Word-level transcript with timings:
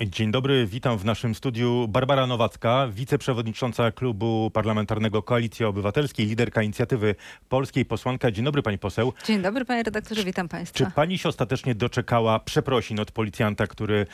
Dzień 0.00 0.30
dobry, 0.30 0.66
witam 0.66 0.98
w 0.98 1.04
naszym 1.04 1.34
studiu 1.34 1.88
Barbara 1.88 2.26
Nowacka, 2.26 2.88
wiceprzewodnicząca 2.92 3.92
klubu 3.92 4.50
parlamentarnego 4.50 5.22
Koalicji 5.22 5.64
Obywatelskiej, 5.64 6.26
liderka 6.26 6.62
inicjatywy 6.62 7.14
polskiej, 7.48 7.84
posłanka. 7.84 8.30
Dzień 8.30 8.44
dobry 8.44 8.62
pani 8.62 8.78
poseł. 8.78 9.12
Dzień 9.24 9.42
dobry 9.42 9.64
panie 9.64 9.82
redaktorze, 9.82 10.24
witam 10.24 10.48
państwa. 10.48 10.84
Czy 10.84 10.90
pani 10.90 11.18
się 11.18 11.28
ostatecznie 11.28 11.74
doczekała 11.74 12.38
przeprosin 12.38 13.00
od 13.00 13.12
policjanta, 13.12 13.66
który 13.66 14.06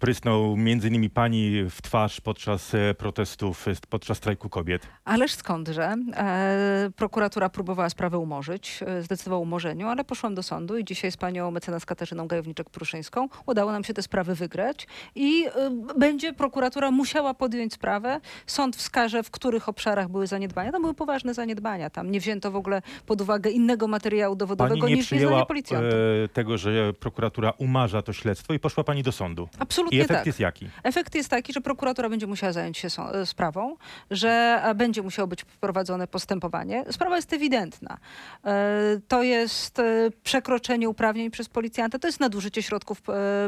prysnął 0.00 0.56
między 0.56 0.88
innymi 0.88 1.10
pani 1.10 1.64
w 1.70 1.82
twarz 1.82 2.20
podczas 2.20 2.74
e, 2.74 2.94
protestów, 2.94 3.68
e, 3.68 3.72
podczas 3.88 4.18
strajku 4.18 4.48
kobiet? 4.48 4.86
Ależ 5.04 5.32
skądże? 5.34 5.94
E, 6.16 6.90
prokuratura 6.96 7.48
próbowała 7.48 7.90
sprawę 7.90 8.18
umorzyć, 8.18 8.80
e, 8.86 9.02
zdecydowała 9.02 9.38
o 9.38 9.42
umorzeniu, 9.42 9.88
ale 9.88 10.04
poszłam 10.04 10.34
do 10.34 10.42
sądu 10.42 10.78
i 10.78 10.84
dzisiaj 10.84 11.12
z 11.12 11.16
panią 11.16 11.50
mecenas 11.50 11.86
Katarzyną 11.86 12.26
Gajowniczek-Pruszyńską 12.26 13.28
udało 13.46 13.72
nam 13.72 13.84
się 13.84 13.94
tę 13.94 14.02
sprawę 14.02 14.34
wygrać 14.34 14.86
i 15.14 15.44
e, 15.46 15.50
będzie 15.98 16.32
prokuratura 16.32 16.90
musiała 16.90 17.34
podjąć 17.34 17.72
sprawę. 17.74 18.20
Sąd 18.46 18.76
wskaże, 18.76 19.22
w 19.22 19.30
których 19.30 19.68
obszarach 19.68 20.08
były 20.08 20.26
zaniedbania. 20.26 20.72
Tam 20.72 20.82
były 20.82 20.94
poważne 20.94 21.34
zaniedbania. 21.34 21.90
Tam 21.90 22.10
nie 22.10 22.20
wzięto 22.20 22.50
w 22.50 22.56
ogóle 22.56 22.82
pod 23.06 23.20
uwagę 23.20 23.50
innego 23.50 23.88
materiału 23.88 24.36
dowodowego 24.36 24.80
Pani 24.80 24.90
nie 24.92 24.96
niż 24.96 25.06
przyjęła 25.06 25.30
nieznanie 25.30 25.46
policjantów. 25.46 25.94
e, 26.24 26.28
tego, 26.28 26.58
że 26.58 26.92
prokuratura 26.92 27.50
umarza 27.58 28.02
to 28.02 28.12
śledztwo 28.12 28.54
i 28.54 28.58
poszła 28.58 28.84
pani 28.84 29.02
do 29.02 29.12
sądu. 29.12 29.48
Absolutnie 29.58 29.89
I 29.92 30.00
efekt 30.00 30.20
tak. 30.20 30.26
jest 30.26 30.40
jaki? 30.40 30.68
Efekt 30.82 31.14
jest 31.14 31.28
taki, 31.28 31.52
że 31.52 31.60
prokuratura 31.60 32.08
będzie 32.08 32.26
musiała 32.26 32.52
zająć 32.52 32.78
się 32.78 32.88
e, 33.12 33.26
sprawą, 33.26 33.76
że 34.10 34.60
e, 34.64 34.74
będzie 34.74 35.02
musiało 35.02 35.26
być 35.26 35.44
prowadzone 35.44 36.06
postępowanie. 36.06 36.84
Sprawa 36.90 37.16
jest 37.16 37.32
ewidentna. 37.32 37.98
E, 38.44 39.00
To 39.08 39.22
jest 39.22 39.82
przekroczenie 40.22 40.88
uprawnień 40.88 41.30
przez 41.30 41.48
policjanta, 41.48 41.98
to 41.98 42.08
jest 42.08 42.20
nadużycie 42.20 42.62
środków 42.62 43.02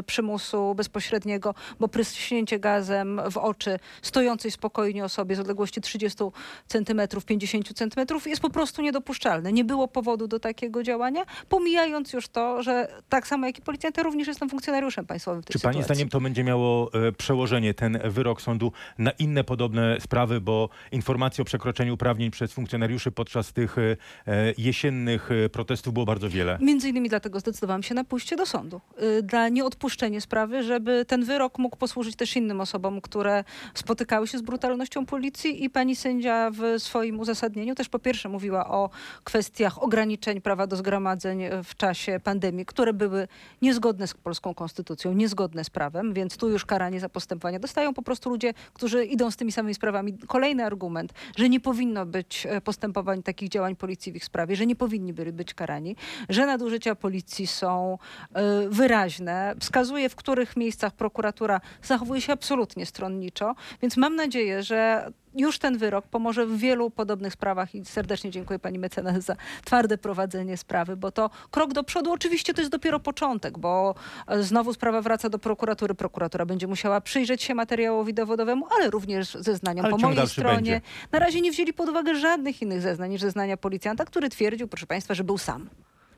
przymusu 0.05 0.75
bezpośredniego, 0.75 1.55
bo 1.79 1.87
pryśnięcie 1.87 2.59
gazem 2.59 3.21
w 3.31 3.37
oczy 3.37 3.79
stojącej 4.01 4.51
spokojnie 4.51 5.03
osobie 5.05 5.35
z 5.35 5.39
odległości 5.39 5.81
30 5.81 6.23
centymetrów, 6.67 7.25
50 7.25 7.73
centymetrów 7.73 8.27
jest 8.27 8.41
po 8.41 8.49
prostu 8.49 8.81
niedopuszczalne. 8.81 9.53
Nie 9.53 9.65
było 9.65 9.87
powodu 9.87 10.27
do 10.27 10.39
takiego 10.39 10.83
działania, 10.83 11.25
pomijając 11.49 12.13
już 12.13 12.27
to, 12.27 12.63
że 12.63 12.87
tak 13.09 13.27
samo 13.27 13.45
jak 13.47 13.59
i 13.59 13.61
policjant, 13.61 13.97
ja 13.97 14.03
również 14.03 14.27
jestem 14.27 14.49
funkcjonariuszem 14.49 15.05
państwowym 15.05 15.41
w 15.41 15.45
tej 15.45 15.53
Czy 15.53 15.59
pani 15.59 15.73
sytuacji. 15.73 15.95
zdaniem 15.95 16.09
to 16.09 16.21
będzie 16.21 16.32
miało 16.41 16.93
e, 16.93 17.11
przełożenie, 17.11 17.73
ten 17.73 17.99
wyrok 18.03 18.41
sądu, 18.41 18.71
na 18.97 19.11
inne 19.11 19.43
podobne 19.43 19.97
sprawy, 20.01 20.41
bo 20.41 20.69
informacji 20.91 21.41
o 21.41 21.45
przekroczeniu 21.45 21.93
uprawnień 21.93 22.31
przez 22.31 22.53
funkcjonariuszy 22.53 23.11
podczas 23.11 23.53
tych 23.53 23.77
e, 23.77 23.81
e, 24.27 24.53
jesiennych 24.57 25.29
protestów 25.51 25.93
było 25.93 26.05
bardzo 26.05 26.29
wiele? 26.29 26.57
Między 26.61 26.89
innymi 26.89 27.09
dlatego 27.09 27.39
zdecydowałam 27.39 27.83
się 27.83 27.95
na 27.95 28.03
pójście 28.03 28.35
do 28.35 28.45
sądu. 28.45 28.81
Dla 29.23 29.49
nieodpuszczenia 29.49 30.21
sprawy, 30.21 30.63
żeby 30.63 31.05
ten 31.05 31.25
wyrok 31.25 31.59
mógł 31.59 31.77
posłużyć 31.77 32.15
też 32.15 32.35
innym 32.35 32.61
osobom, 32.61 33.01
które 33.01 33.43
spotykały 33.73 34.27
się 34.27 34.37
z 34.37 34.41
brutalnością 34.41 35.05
policji 35.05 35.63
i 35.63 35.69
pani 35.69 35.95
sędzia 35.95 36.51
w 36.51 36.81
swoim 36.81 37.19
uzasadnieniu 37.19 37.75
też 37.75 37.89
po 37.89 37.99
pierwsze 37.99 38.29
mówiła 38.29 38.69
o 38.69 38.89
kwestiach 39.23 39.83
ograniczeń 39.83 40.41
prawa 40.41 40.67
do 40.67 40.75
zgromadzeń 40.75 41.43
w 41.63 41.75
czasie 41.75 42.19
pandemii, 42.23 42.65
które 42.65 42.93
były 42.93 43.27
niezgodne 43.61 44.07
z 44.07 44.13
polską 44.13 44.53
konstytucją, 44.53 45.13
niezgodne 45.13 45.63
z 45.63 45.69
prawem, 45.69 46.12
więc 46.13 46.37
tu 46.37 46.49
już 46.49 46.65
karanie 46.65 46.99
za 46.99 47.09
postępowanie 47.09 47.59
dostają 47.59 47.93
po 47.93 48.01
prostu 48.01 48.29
ludzie, 48.29 48.53
którzy 48.73 49.05
idą 49.05 49.31
z 49.31 49.35
tymi 49.35 49.51
samymi 49.51 49.73
sprawami. 49.73 50.17
Kolejny 50.27 50.65
argument, 50.65 51.13
że 51.37 51.49
nie 51.49 51.59
powinno 51.59 52.05
być 52.05 52.47
e, 52.49 52.61
postępowań 52.61 53.23
takich 53.23 53.49
działań 53.49 53.75
policji 53.75 54.11
w 54.11 54.15
ich 54.15 54.25
sprawie, 54.25 54.55
że 54.55 54.65
nie 54.65 54.75
powinni 54.75 55.13
byli 55.13 55.31
być 55.31 55.53
karani, 55.53 55.95
że 56.29 56.45
nadużycia 56.45 56.95
policji 56.95 57.47
są 57.47 57.97
e, 58.33 58.69
wyraźne, 58.69 59.55
wskazuje 59.59 60.09
w 60.09 60.15
których 60.15 60.57
miejscach 60.57 60.93
prokuratura 60.93 61.61
zachowuje 61.83 62.21
się 62.21 62.33
absolutnie 62.33 62.85
stronniczo, 62.85 63.55
więc 63.81 63.97
mam 63.97 64.15
nadzieję, 64.15 64.63
że 64.63 65.11
już 65.35 65.59
ten 65.59 65.77
wyrok 65.77 66.07
pomoże 66.07 66.45
w 66.45 66.57
wielu 66.57 66.89
podobnych 66.89 67.33
sprawach 67.33 67.75
i 67.75 67.85
serdecznie 67.85 68.31
dziękuję 68.31 68.59
pani 68.59 68.79
mecenas 68.79 69.23
za 69.23 69.35
twarde 69.65 69.97
prowadzenie 69.97 70.57
sprawy, 70.57 70.97
bo 70.97 71.11
to 71.11 71.29
krok 71.51 71.73
do 71.73 71.83
przodu. 71.83 72.11
Oczywiście 72.11 72.53
to 72.53 72.61
jest 72.61 72.71
dopiero 72.71 72.99
początek, 72.99 73.57
bo 73.57 73.95
e, 74.27 74.43
znowu 74.43 74.73
sprawa 74.73 75.01
wraca 75.01 75.29
do 75.29 75.39
prokuratury. 75.39 75.95
Prokuratura 75.95 76.45
będzie 76.45 76.67
musiała 76.67 77.01
przyjrzeć 77.01 77.43
się 77.43 77.55
materiałowi 77.55 78.13
dowodowemu, 78.13 78.67
ale 78.77 78.89
również 78.89 79.37
zeznaniom 79.39 79.85
Ale 79.85 79.91
po 79.91 79.97
mojej 79.97 80.27
stronie. 80.27 80.55
będzie. 80.55 80.81
Na 81.11 81.19
razie 81.19 81.41
nie 81.41 81.51
wzięli 81.51 81.73
pod 81.73 81.89
uwagę 81.89 82.15
żadnych 82.15 82.61
innych 82.61 82.81
zeznań 82.81 83.11
niż 83.11 83.21
zeznania 83.21 83.57
policjanta, 83.57 84.05
który 84.05 84.29
twierdził, 84.29 84.67
proszę 84.67 84.87
państwa, 84.87 85.13
że 85.13 85.23
był 85.23 85.37
sam. 85.37 85.69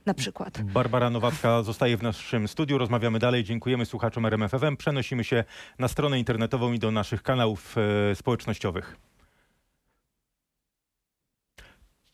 Na 0.06 0.14
przykład. 0.14 0.62
Barbara 0.62 1.10
Nowacka 1.10 1.64
zostaje 1.64 1.98
w 1.98 2.04
naszym 2.04 2.48
studiu. 2.48 2.78
Rozmawiamy 2.78 3.20
dalej. 3.20 3.44
Dziękujemy 3.44 3.86
słuchaczom 3.86 4.26
RMFFM. 4.26 4.78
Przenosimy 4.78 5.24
się 5.24 5.44
na 5.80 5.88
stronę 5.88 6.20
internetową 6.20 6.74
i 6.74 6.80
do 6.80 6.92
naszych 6.92 7.24
kanałów 7.24 7.76
e, 8.12 8.16
społecznościowych. 8.16 8.98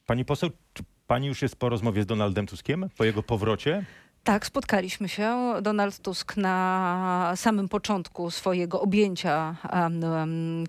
Pani 0.05 0.25
poseł, 0.25 0.49
czy 0.73 0.83
pani 1.07 1.27
już 1.27 1.41
jest 1.41 1.55
po 1.55 1.69
rozmowie 1.69 2.03
z 2.03 2.05
Donaldem 2.05 2.47
Tuskiem, 2.47 2.89
po 2.97 3.03
jego 3.03 3.23
powrocie? 3.23 3.85
Tak, 4.23 4.45
spotkaliśmy 4.45 5.09
się. 5.09 5.53
Donald 5.61 5.99
Tusk 5.99 6.37
na 6.37 7.33
samym 7.35 7.69
początku 7.69 8.31
swojego 8.31 8.81
objęcia 8.81 9.55
em, 9.71 10.03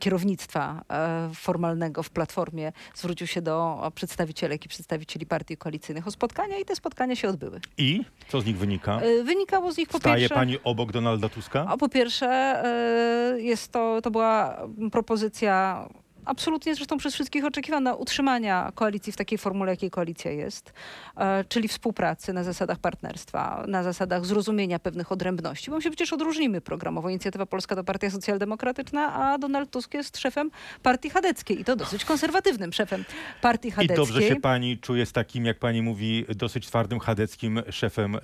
kierownictwa 0.00 0.84
e, 0.90 1.30
formalnego 1.34 2.02
w 2.02 2.10
Platformie 2.10 2.72
zwrócił 2.94 3.26
się 3.26 3.42
do 3.42 3.90
przedstawicielek 3.94 4.64
i 4.64 4.68
przedstawicieli 4.68 5.26
partii 5.26 5.56
koalicyjnych 5.56 6.06
o 6.06 6.10
spotkania 6.10 6.58
i 6.58 6.64
te 6.64 6.76
spotkania 6.76 7.16
się 7.16 7.28
odbyły. 7.28 7.60
I 7.78 8.04
co 8.28 8.40
z 8.40 8.46
nich 8.46 8.58
wynika? 8.58 9.00
E, 9.00 9.24
Wynikało 9.24 9.72
z 9.72 9.76
nich 9.76 9.88
po 9.88 9.98
Staje 9.98 10.16
pierwsze... 10.20 10.34
pani 10.34 10.58
obok 10.64 10.92
Donalda 10.92 11.28
Tuska? 11.28 11.66
A 11.68 11.76
po 11.76 11.88
pierwsze, 11.88 12.26
e, 12.26 13.40
jest 13.40 13.72
to, 13.72 14.00
to 14.02 14.10
była 14.10 14.58
propozycja 14.92 15.88
absolutnie 16.24 16.74
zresztą 16.74 16.98
przez 16.98 17.14
wszystkich 17.14 17.44
oczekiwana 17.44 17.94
utrzymania 17.94 18.72
koalicji 18.74 19.12
w 19.12 19.16
takiej 19.16 19.38
formule, 19.38 19.72
jakiej 19.72 19.90
koalicja 19.90 20.30
jest, 20.30 20.72
e, 21.16 21.44
czyli 21.44 21.68
współpracy 21.68 22.32
na 22.32 22.44
zasadach 22.44 22.78
partnerstwa, 22.78 23.64
na 23.68 23.82
zasadach 23.82 24.26
zrozumienia 24.26 24.78
pewnych 24.78 25.12
odrębności. 25.12 25.70
Bo 25.70 25.76
my 25.76 25.82
się 25.82 25.90
przecież 25.90 26.12
odróżnimy 26.12 26.60
programowo. 26.60 27.08
Inicjatywa 27.08 27.46
Polska 27.46 27.76
to 27.76 27.84
partia 27.84 28.10
socjaldemokratyczna, 28.10 29.14
a 29.14 29.38
Donald 29.38 29.70
Tusk 29.70 29.94
jest 29.94 30.18
szefem 30.18 30.50
partii 30.82 31.10
chadeckiej 31.10 31.60
i 31.60 31.64
to 31.64 31.76
dosyć 31.76 32.04
konserwatywnym 32.04 32.72
szefem 32.72 33.04
partii 33.40 33.68
I 33.68 33.70
chadeckiej. 33.70 33.96
dobrze 33.96 34.22
się 34.22 34.36
pani 34.36 34.78
czuje 34.78 35.06
z 35.06 35.12
takim, 35.12 35.44
jak 35.44 35.58
pani 35.58 35.82
mówi, 35.82 36.24
dosyć 36.36 36.66
twardym, 36.66 37.00
chadeckim 37.00 37.62
szefem 37.70 38.16
e, 38.16 38.20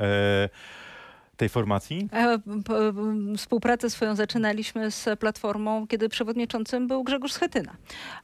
tej 1.39 1.49
formacji? 1.49 2.09
E, 2.13 2.39
Współpracę 3.37 3.91
swoją 3.91 4.17
zaczynaliśmy 4.17 4.91
z 4.91 5.19
Platformą, 5.19 5.87
kiedy 5.87 6.09
przewodniczącym 6.09 6.87
był 6.89 7.05
Grzegorz 7.05 7.33
Schetyna. 7.33 7.77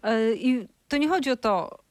E, 0.03 0.35
I 0.35 0.69
to 0.89 0.97
nie 0.97 1.09
chodzi 1.09 1.31
o 1.31 1.37
to, 1.37 1.84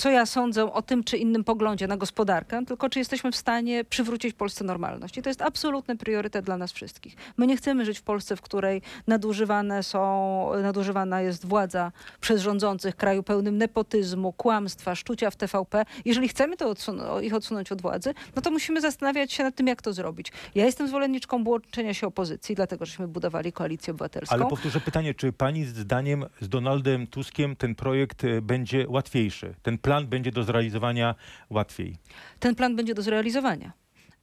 co 0.00 0.10
ja 0.10 0.26
sądzę 0.26 0.72
o 0.72 0.82
tym 0.82 1.04
czy 1.04 1.16
innym 1.16 1.44
poglądzie 1.44 1.86
na 1.86 1.96
gospodarkę, 1.96 2.66
tylko 2.66 2.88
czy 2.88 2.98
jesteśmy 2.98 3.32
w 3.32 3.36
stanie 3.36 3.84
przywrócić 3.84 4.34
Polsce 4.34 4.64
normalność. 4.64 5.18
I 5.18 5.22
to 5.22 5.30
jest 5.30 5.42
absolutny 5.42 5.96
priorytet 5.96 6.44
dla 6.44 6.56
nas 6.56 6.72
wszystkich. 6.72 7.16
My 7.36 7.46
nie 7.46 7.56
chcemy 7.56 7.84
żyć 7.84 7.98
w 7.98 8.02
Polsce, 8.02 8.36
w 8.36 8.40
której 8.40 8.82
nadużywane 9.06 9.82
są, 9.82 10.50
nadużywana 10.62 11.20
jest 11.20 11.46
władza 11.46 11.92
przez 12.20 12.42
rządzących 12.42 12.96
kraju 12.96 13.22
pełnym 13.22 13.58
nepotyzmu, 13.58 14.32
kłamstwa, 14.32 14.94
szczucia 14.94 15.30
w 15.30 15.36
TVP. 15.36 15.84
Jeżeli 16.04 16.28
chcemy 16.28 16.56
to 16.56 16.72
odsun- 16.72 17.22
ich 17.22 17.34
odsunąć 17.34 17.72
od 17.72 17.82
władzy, 17.82 18.14
no 18.36 18.42
to 18.42 18.50
musimy 18.50 18.80
zastanawiać 18.80 19.32
się 19.32 19.44
nad 19.44 19.54
tym, 19.54 19.66
jak 19.66 19.82
to 19.82 19.92
zrobić. 19.92 20.32
Ja 20.54 20.66
jestem 20.66 20.88
zwolenniczką 20.88 21.44
łączenia 21.44 21.94
się 21.94 22.06
opozycji, 22.06 22.54
dlatego 22.54 22.86
żeśmy 22.86 23.08
budowali 23.08 23.52
koalicję 23.52 23.90
obywatelską. 23.90 24.34
Ale 24.34 24.46
powtórzę 24.46 24.80
pytanie, 24.80 25.14
czy 25.14 25.32
pani 25.32 25.64
zdaniem 25.64 26.24
z 26.40 26.48
Donaldem 26.48 27.06
Tuskiem 27.06 27.56
ten 27.56 27.74
projekt 27.74 28.24
e, 28.24 28.42
będzie 28.42 28.86
łatwiejszy? 28.88 29.54
Ten 29.62 29.78
plan 29.78 29.89
będzie 30.06 30.32
do 30.32 30.42
zrealizowania 30.42 31.14
łatwiej? 31.50 31.96
ten 32.38 32.54
plan 32.54 32.76
będzie 32.76 32.94
do 32.94 33.02
zrealizowania. 33.02 33.72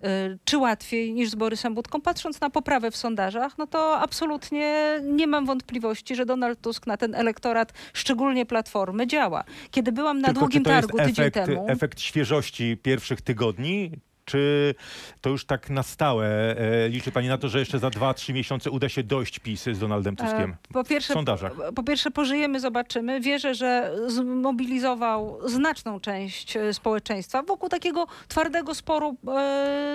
Y, 0.06 0.40
Czy 0.46 0.58
łatwiej 0.58 1.14
niż 1.14 1.30
z 1.30 1.36
Borysem 1.36 1.76
Budką? 1.76 2.02
Patrząc 2.02 2.42
na 2.42 2.50
poprawę 2.50 2.92
w 2.92 2.98
sondażach, 2.98 3.58
no 3.58 3.68
to 3.68 4.00
absolutnie 4.00 5.00
nie 5.04 5.28
mam 5.28 5.46
wątpliwości, 5.46 6.16
że 6.16 6.26
Donald 6.26 6.62
Tusk 6.62 6.88
na 6.88 6.98
ten 6.98 7.16
elektorat, 7.16 7.74
szczególnie 7.94 8.46
Platformy, 8.46 9.08
działa. 9.08 9.44
Kiedy 9.72 9.92
byłam 9.92 10.20
na 10.22 10.28
Tylko 10.28 10.40
długim 10.40 10.64
targu 10.64 10.98
tydzień 10.98 11.32
temu... 11.32 11.66
efekt 11.70 12.00
świeżości 12.00 12.78
pierwszych 12.84 13.22
tygodni? 13.22 13.92
Czy 14.28 14.76
to 15.22 15.30
już 15.30 15.46
tak 15.46 15.70
na 15.70 15.84
stałe 15.84 16.28
e, 16.58 16.90
liczy 16.90 17.12
pani 17.12 17.28
na 17.28 17.38
to, 17.38 17.50
że 17.50 17.60
jeszcze 17.60 17.80
za 17.80 17.88
2-3 17.90 18.34
miesiące 18.34 18.72
uda 18.72 18.90
się 18.90 19.04
dojść 19.04 19.40
PiS 19.40 19.64
z 19.64 19.80
Donaldem 19.80 20.16
Tuskiem? 20.16 20.52
E, 20.52 20.74
Po 20.74 20.84
pierwsze, 20.84 21.14
w 21.14 21.18
sondażach. 21.18 21.54
po 21.76 21.84
pierwsze, 21.84 22.12
pożyjemy, 22.12 22.60
zobaczymy. 22.60 23.22
Wierzę, 23.22 23.56
że 23.56 23.96
zmobilizował 24.08 25.40
znaczną 25.50 26.00
część 26.00 26.58
e, 26.58 26.74
społeczeństwa 26.74 27.44
wokół 27.44 27.70
takiego 27.70 28.08
twardego 28.28 28.76
sporu 28.76 29.18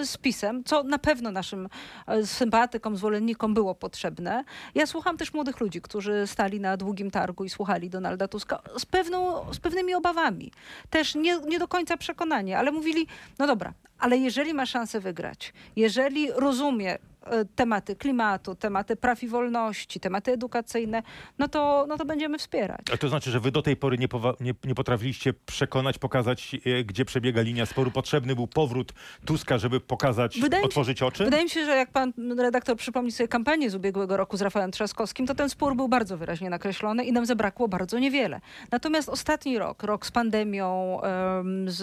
z 0.02 0.16
PiSem, 0.16 0.64
co 0.64 0.82
na 0.82 0.98
pewno 0.98 1.30
naszym 1.30 1.68
sympatykom, 2.24 2.96
zwolennikom 2.96 3.54
było 3.54 3.74
potrzebne. 3.74 4.44
Ja 4.74 4.86
słucham 4.86 5.16
też 5.16 5.34
młodych 5.34 5.60
ludzi, 5.60 5.80
którzy 5.80 6.26
stali 6.26 6.60
na 6.60 6.76
długim 6.76 7.10
targu 7.10 7.44
i 7.44 7.50
słuchali 7.50 7.90
Donalda 7.90 8.28
Tuska 8.28 8.58
z, 8.78 8.86
pewną, 8.86 9.52
z 9.52 9.58
pewnymi 9.60 9.94
obawami. 9.94 10.52
Też 10.90 11.14
nie, 11.14 11.38
nie 11.48 11.58
do 11.58 11.68
końca 11.68 11.96
przekonani, 11.96 12.54
ale 12.54 12.72
mówili, 12.72 13.06
no 13.38 13.46
dobra, 13.46 13.72
ale 14.02 14.18
jeżeli 14.18 14.54
ma 14.54 14.66
szansę 14.66 15.00
wygrać, 15.00 15.52
jeżeli 15.76 16.32
rozumie 16.32 16.98
tematy 17.54 17.96
klimatu, 17.96 18.54
tematy 18.54 18.96
praw 18.96 19.22
i 19.22 19.28
wolności, 19.28 20.00
tematy 20.00 20.32
edukacyjne, 20.32 21.02
no 21.38 21.48
to, 21.48 21.84
no 21.88 21.96
to 21.98 22.04
będziemy 22.04 22.38
wspierać. 22.38 22.80
A 22.94 22.96
to 22.96 23.08
znaczy, 23.08 23.30
że 23.30 23.40
wy 23.40 23.50
do 23.50 23.62
tej 23.62 23.76
pory 23.76 23.98
nie, 23.98 24.08
nie, 24.40 24.54
nie 24.64 24.74
potrafiliście 24.74 25.32
przekonać, 25.32 25.98
pokazać, 25.98 26.56
e, 26.66 26.84
gdzie 26.84 27.04
przebiega 27.04 27.42
linia 27.42 27.66
sporu. 27.66 27.90
Potrzebny 27.90 28.34
był 28.34 28.46
powrót 28.46 28.92
Tuska, 29.26 29.58
żeby 29.58 29.80
pokazać, 29.80 30.40
Wydaje 30.40 30.60
mi 30.60 30.64
się- 30.64 30.68
otworzyć 30.68 31.02
oczy? 31.02 31.24
Wydaje 31.24 31.44
mi 31.44 31.50
się, 31.50 31.64
że 31.64 31.76
jak 31.76 31.90
pan 31.90 32.12
redaktor 32.38 32.76
przypomni 32.76 33.12
sobie 33.12 33.28
kampanię 33.28 33.70
z 33.70 33.74
ubiegłego 33.74 34.16
roku 34.16 34.36
z 34.36 34.42
Rafałem 34.42 34.70
Trzaskowskim, 34.70 35.26
to 35.26 35.34
ten 35.34 35.48
spór 35.48 35.76
był 35.76 35.88
bardzo 35.88 36.16
wyraźnie 36.16 36.50
nakreślony 36.50 37.04
i 37.04 37.12
nam 37.12 37.26
zabrakło 37.26 37.68
bardzo 37.68 37.98
niewiele. 37.98 38.40
Natomiast 38.70 39.08
ostatni 39.08 39.58
rok, 39.58 39.82
rok 39.82 40.06
z 40.06 40.10
pandemią, 40.10 41.00
em, 41.02 41.70
z 41.70 41.82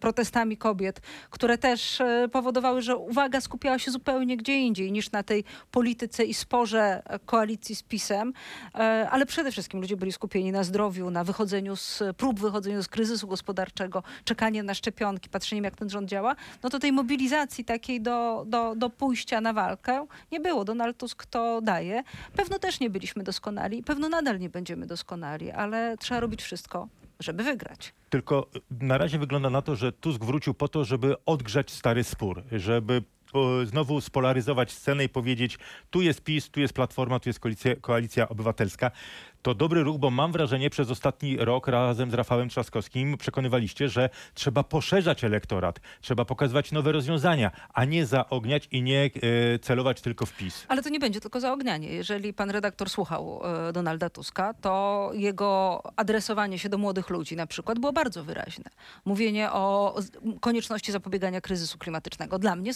protestami 0.00 0.56
kobiet, 0.56 1.00
które 1.30 1.58
też 1.58 2.00
e, 2.00 2.28
powodowały, 2.32 2.82
że 2.82 2.96
uwaga 2.96 3.40
skupiała 3.40 3.78
się 3.78 3.90
zupełnie 3.90 4.36
gdzie 4.36 4.56
indziej 4.58 4.73
niż 4.82 5.10
na 5.10 5.22
tej 5.22 5.44
polityce 5.70 6.24
i 6.24 6.34
sporze 6.34 7.02
koalicji 7.26 7.74
z 7.74 7.82
PiSem, 7.82 8.32
e, 8.74 9.08
ale 9.10 9.26
przede 9.26 9.52
wszystkim 9.52 9.80
ludzie 9.80 9.96
byli 9.96 10.12
skupieni 10.12 10.52
na 10.52 10.64
zdrowiu, 10.64 11.10
na 11.10 11.24
wychodzeniu 11.24 11.76
z 11.76 12.02
prób 12.16 12.40
wychodzenia 12.40 12.82
z 12.82 12.88
kryzysu 12.88 13.28
gospodarczego, 13.28 14.02
czekanie 14.24 14.62
na 14.62 14.74
szczepionki, 14.74 15.30
patrzeniem 15.30 15.64
jak 15.64 15.76
ten 15.76 15.90
rząd 15.90 16.08
działa, 16.08 16.36
no 16.62 16.70
to 16.70 16.78
tej 16.78 16.92
mobilizacji 16.92 17.64
takiej 17.64 18.00
do, 18.00 18.44
do, 18.46 18.74
do 18.76 18.90
pójścia 18.90 19.40
na 19.40 19.52
walkę 19.52 20.06
nie 20.32 20.40
było. 20.40 20.64
Donald 20.64 20.98
Tusk 20.98 21.26
to 21.26 21.60
daje. 21.60 22.02
Pewno 22.36 22.58
też 22.58 22.80
nie 22.80 22.90
byliśmy 22.90 23.22
doskonali, 23.22 23.82
pewno 23.82 24.08
nadal 24.08 24.38
nie 24.38 24.50
będziemy 24.50 24.86
doskonali, 24.86 25.50
ale 25.50 25.96
trzeba 25.96 26.20
robić 26.20 26.42
wszystko, 26.42 26.88
żeby 27.20 27.42
wygrać. 27.44 27.94
Tylko 28.10 28.46
na 28.70 28.98
razie 28.98 29.18
wygląda 29.18 29.50
na 29.50 29.62
to, 29.62 29.76
że 29.76 29.92
Tusk 29.92 30.24
wrócił 30.24 30.54
po 30.54 30.68
to, 30.68 30.84
żeby 30.84 31.14
odgrzać 31.26 31.70
stary 31.70 32.04
spór, 32.04 32.42
żeby 32.52 33.02
znowu 33.64 34.00
spolaryzować 34.00 34.72
scenę 34.72 35.04
i 35.04 35.08
powiedzieć, 35.08 35.58
tu 35.90 36.02
jest 36.02 36.20
PiS, 36.20 36.50
tu 36.50 36.60
jest 36.60 36.74
Platforma, 36.74 37.20
tu 37.20 37.28
jest 37.28 37.40
koalicja, 37.40 37.76
koalicja 37.76 38.28
Obywatelska. 38.28 38.90
To 39.42 39.54
dobry 39.54 39.82
ruch, 39.82 39.98
bo 39.98 40.10
mam 40.10 40.32
wrażenie, 40.32 40.70
przez 40.70 40.90
ostatni 40.90 41.36
rok 41.36 41.68
razem 41.68 42.10
z 42.10 42.14
Rafałem 42.14 42.48
Trzaskowskim 42.48 43.16
przekonywaliście, 43.18 43.88
że 43.88 44.10
trzeba 44.34 44.62
poszerzać 44.62 45.24
elektorat, 45.24 45.80
trzeba 46.00 46.24
pokazywać 46.24 46.72
nowe 46.72 46.92
rozwiązania, 46.92 47.50
a 47.74 47.84
nie 47.84 48.06
zaogniać 48.06 48.68
i 48.70 48.82
nie 48.82 49.04
e, 49.04 49.58
celować 49.58 50.00
tylko 50.00 50.26
w 50.26 50.36
PiS. 50.36 50.64
Ale 50.68 50.82
to 50.82 50.88
nie 50.88 51.00
będzie 51.00 51.20
tylko 51.20 51.40
zaognianie. 51.40 51.88
Jeżeli 51.88 52.32
pan 52.32 52.50
redaktor 52.50 52.90
słuchał 52.90 53.40
e, 53.68 53.72
Donalda 53.72 54.10
Tuska, 54.10 54.54
to 54.54 55.10
jego 55.14 55.82
adresowanie 55.96 56.58
się 56.58 56.68
do 56.68 56.78
młodych 56.78 57.10
ludzi 57.10 57.36
na 57.36 57.46
przykład 57.46 57.78
było 57.78 57.92
bardzo 57.92 58.24
wyraźne. 58.24 58.64
Mówienie 59.04 59.52
o 59.52 59.94
konieczności 60.40 60.92
zapobiegania 60.92 61.40
kryzysu 61.40 61.78
klimatycznego. 61.78 62.38
Dla 62.38 62.56
mnie, 62.56 62.74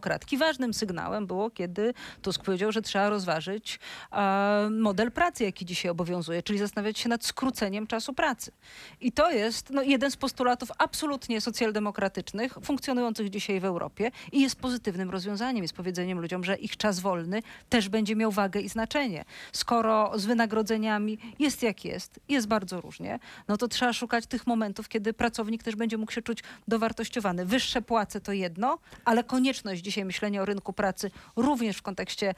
socjaldemokratki, 0.00 0.36
ważnym 0.36 0.74
sygnałem 0.74 1.26
było, 1.26 1.50
kiedy 1.50 1.94
Tusk 2.22 2.42
powiedział, 2.42 2.72
że 2.72 2.82
trzeba 2.82 3.10
rozważyć 3.10 3.78
e, 4.12 4.68
model 4.70 5.12
pracy, 5.12 5.44
jaki 5.44 5.64
dzisiaj 5.64 5.90
obowiązuje, 5.90 6.42
czyli 6.42 6.58
zastanawiać 6.58 6.98
się 6.98 7.08
nad 7.08 7.24
skróceniem 7.24 7.86
czasu 7.86 8.14
pracy. 8.14 8.52
I 9.00 9.12
to 9.12 9.30
jest 9.30 9.70
no, 9.70 9.82
jeden 9.82 10.10
z 10.10 10.16
postulatów 10.16 10.70
absolutnie 10.78 11.40
socjaldemokratycznych, 11.40 12.58
funkcjonujących 12.64 13.30
dzisiaj 13.30 13.60
w 13.60 13.64
Europie 13.64 14.10
i 14.32 14.40
jest 14.40 14.56
pozytywnym 14.56 15.10
rozwiązaniem, 15.10 15.62
jest 15.62 15.74
powiedzeniem 15.74 16.20
ludziom, 16.20 16.44
że 16.44 16.56
ich 16.56 16.76
czas 16.76 17.00
wolny 17.00 17.42
też 17.68 17.88
będzie 17.88 18.16
miał 18.16 18.30
wagę 18.30 18.60
i 18.60 18.68
znaczenie. 18.68 19.24
Skoro 19.52 20.12
z 20.18 20.26
wynagrodzeniami 20.26 21.18
jest 21.38 21.62
jak 21.62 21.84
jest, 21.84 22.20
jest 22.28 22.46
bardzo 22.46 22.80
różnie, 22.80 23.18
no 23.48 23.56
to 23.56 23.68
trzeba 23.68 23.92
szukać 23.92 24.26
tych 24.26 24.46
momentów, 24.46 24.88
kiedy 24.88 25.12
pracownik 25.12 25.62
też 25.62 25.76
będzie 25.76 25.98
mógł 25.98 26.12
się 26.12 26.22
czuć 26.22 26.42
dowartościowany. 26.68 27.46
Wyższe 27.46 27.82
płace 27.82 28.20
to 28.20 28.32
jedno, 28.32 28.78
ale 29.04 29.24
konieczność 29.24 29.82
dzisiaj 29.90 30.04
myślenia 30.04 30.42
o 30.42 30.44
rynku 30.44 30.72
pracy 30.72 31.10
również 31.36 31.76
w 31.76 31.82
kontekście 31.82 32.34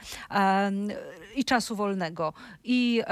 i 1.37 1.45
czasu 1.45 1.77
wolnego 1.77 2.33
i 2.65 3.03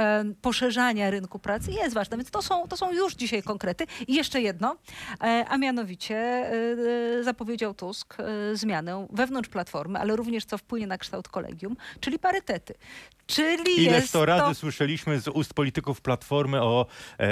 poszerzania 0.43 1.11
rynku 1.11 1.39
pracy 1.39 1.73
jest 1.73 1.95
ważna. 1.95 2.17
Więc 2.17 2.31
to 2.31 2.43
są, 2.43 2.69
to 2.69 2.77
są 2.77 2.93
już 2.93 3.15
dzisiaj 3.15 3.43
konkrety. 3.43 3.87
I 4.09 4.15
jeszcze 4.15 4.41
jedno, 4.41 4.77
e, 5.23 5.45
a 5.49 5.59
mianowicie 5.59 6.17
e, 6.17 7.25
zapowiedział 7.25 7.75
Tusk 7.75 8.17
e, 8.21 8.57
zmianę 8.57 9.07
wewnątrz 9.13 9.49
Platformy, 9.49 9.99
ale 9.99 10.17
również 10.17 10.45
co 10.45 10.59
wpłynie 10.59 10.87
na 10.87 10.99
kształt 10.99 11.29
kolegium, 11.29 11.77
czyli 12.01 12.19
parytety. 12.19 12.75
Czyli 13.27 13.85
Ileż 13.85 14.11
to 14.11 14.27
razy 14.27 14.55
słyszeliśmy 14.55 15.21
z 15.21 15.29
ust 15.29 15.55
polityków 15.55 16.01
Platformy 16.01 16.63
o 16.63 16.87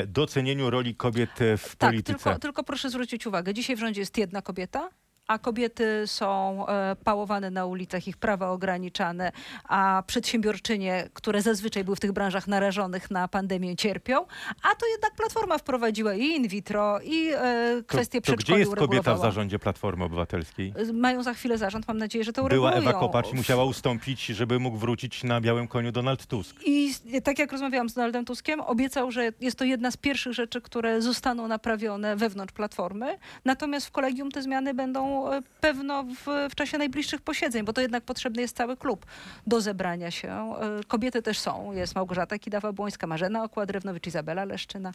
docenieniu 0.07 0.71
roli 0.71 0.95
kobiet 0.95 1.31
w 1.59 1.77
Tak, 1.77 1.91
polityce. 1.91 2.19
tylko, 2.19 2.39
tylko 2.39 2.65
proszę 2.65 2.91
zwrócić 2.91 3.27
uwagę, 3.27 3.55
dzisiaj 3.55 3.77
w 3.77 3.79
rządzie 3.79 4.01
jest 4.01 4.19
jedna 4.19 4.43
kobieta, 4.43 4.89
a 5.29 5.39
kobiety 5.39 6.03
są 6.07 6.67
e, 6.69 6.97
pałowane 7.05 7.51
na 7.51 7.67
ulicach, 7.67 8.09
ich 8.09 8.17
prawa 8.17 8.51
ograniczane, 8.51 9.33
a 9.69 10.03
przedsiębiorczynie, 10.07 11.09
które 11.13 11.43
zazwyczaj 11.43 11.85
były 11.85 11.97
w 11.97 12.01
tych 12.01 12.13
branżach 12.13 12.47
narażonych 12.49 13.11
na 13.11 13.29
pandemię, 13.29 13.77
cierpią, 13.77 14.27
a 14.63 14.75
to 14.75 14.87
jednak 14.87 15.15
Platforma 15.17 15.59
wprowadziła 15.59 16.15
i 16.15 16.23
in 16.23 16.49
vitro, 16.49 17.01
i 17.01 17.29
e, 17.29 17.77
To, 17.77 17.85
kwestie 17.87 18.21
to 18.21 18.23
gdzie 18.23 18.37
przedszkoli 18.37 18.61
jest 18.61 18.75
kobieta 18.75 19.15
w 19.15 19.21
zarządzie 19.21 19.59
Platformy 19.59 20.05
Obywatelskiej? 20.05 20.75
Mają 20.93 21.23
za 21.23 21.35
chwilę 21.35 21.59
zarząd, 21.59 21.89
mam 21.89 21.99
nadzieję, 21.99 22.25
że 22.25 22.33
to 22.33 22.45
Była 22.45 22.69
uregulują. 22.69 22.91
Ewa 22.91 23.01
Kopacz 23.01 23.33
musiała 23.33 23.65
ustąpić, 23.65 24.27
żeby 24.27 24.59
mógł 24.59 24.77
wrócić 24.77 25.25
na 25.25 25.41
białym 25.41 25.69
koniu 25.69 25.93
Donald 25.93 26.27
Tusk. 26.27 26.57
I 26.67 26.95
tak 27.25 27.39
jak 27.39 27.53
rozmawiałam 27.53 27.89
z 27.89 27.95
Donaldem 27.95 28.25
Tuskiem, 28.25 28.61
obiecał, 28.61 29.11
że 29.11 29.33
jest 29.41 29.59
to 29.59 29.65
jedna 29.65 29.91
z 29.91 29.97
pierwszych 29.97 30.33
rzeczy, 30.33 30.61
które 30.61 31.03
zostaną 31.03 31.49
naprawione 31.49 32.17
wewnątrz 32.17 32.53
Platformy. 32.53 33.19
Natomiast 33.45 33.87
w 33.87 33.91
kolegium 33.91 34.31
te 34.31 34.43
zmiany 34.43 34.75
będą 34.75 35.18
e, 35.27 35.43
pewno 35.61 36.03
w, 36.03 36.51
w 36.51 36.55
czasie 36.55 36.79
najbliższych 36.79 37.21
posiedzeń, 37.21 37.65
bo 37.65 37.73
to 37.73 37.81
jednak 37.81 38.05
potrzebny 38.05 38.43
jest 38.43 38.57
cały 38.57 38.77
klub 38.77 39.07
do 39.47 39.61
zebrania 39.61 40.11
się. 40.11 40.29
E, 40.29 40.85
Kobiety 40.89 41.23
też 41.23 41.39
są. 41.39 41.73
Jest 41.73 41.95
Małgorzata 41.95 42.37
Kidawa-Błońska, 42.37 43.07
Marzena 43.07 43.45
Okładrewnowicz, 43.45 44.07
Izabela 44.07 44.45
Leszczyna. 44.45 44.93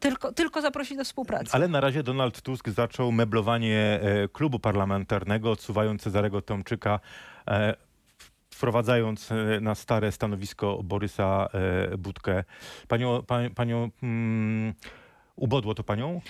Tylko, 0.00 0.32
tylko 0.32 0.62
zaprosić 0.62 0.96
do 0.96 1.04
współpracy. 1.04 1.50
Ale 1.52 1.68
na 1.68 1.80
razie 1.80 2.02
Donald 2.02 2.42
Tusk 2.42 2.68
zaczął 2.68 3.12
meblowanie 3.12 4.00
e, 4.02 4.28
klubu 4.28 4.58
parlamentarnego, 4.58 5.50
odsuwając 5.50 6.02
Cezarego 6.02 6.42
Tomczyka, 6.42 7.00
wprowadzając 8.50 9.28
na 9.60 9.74
stare 9.74 10.12
stanowisko 10.12 10.82
Borysa 10.82 11.48
Budkę. 11.98 12.44
Panią, 12.88 13.22
pa, 13.22 13.38
panią 13.54 13.90
mm, 14.02 14.74
ubodło 15.36 15.74
to 15.74 15.84
panią? 15.84 16.20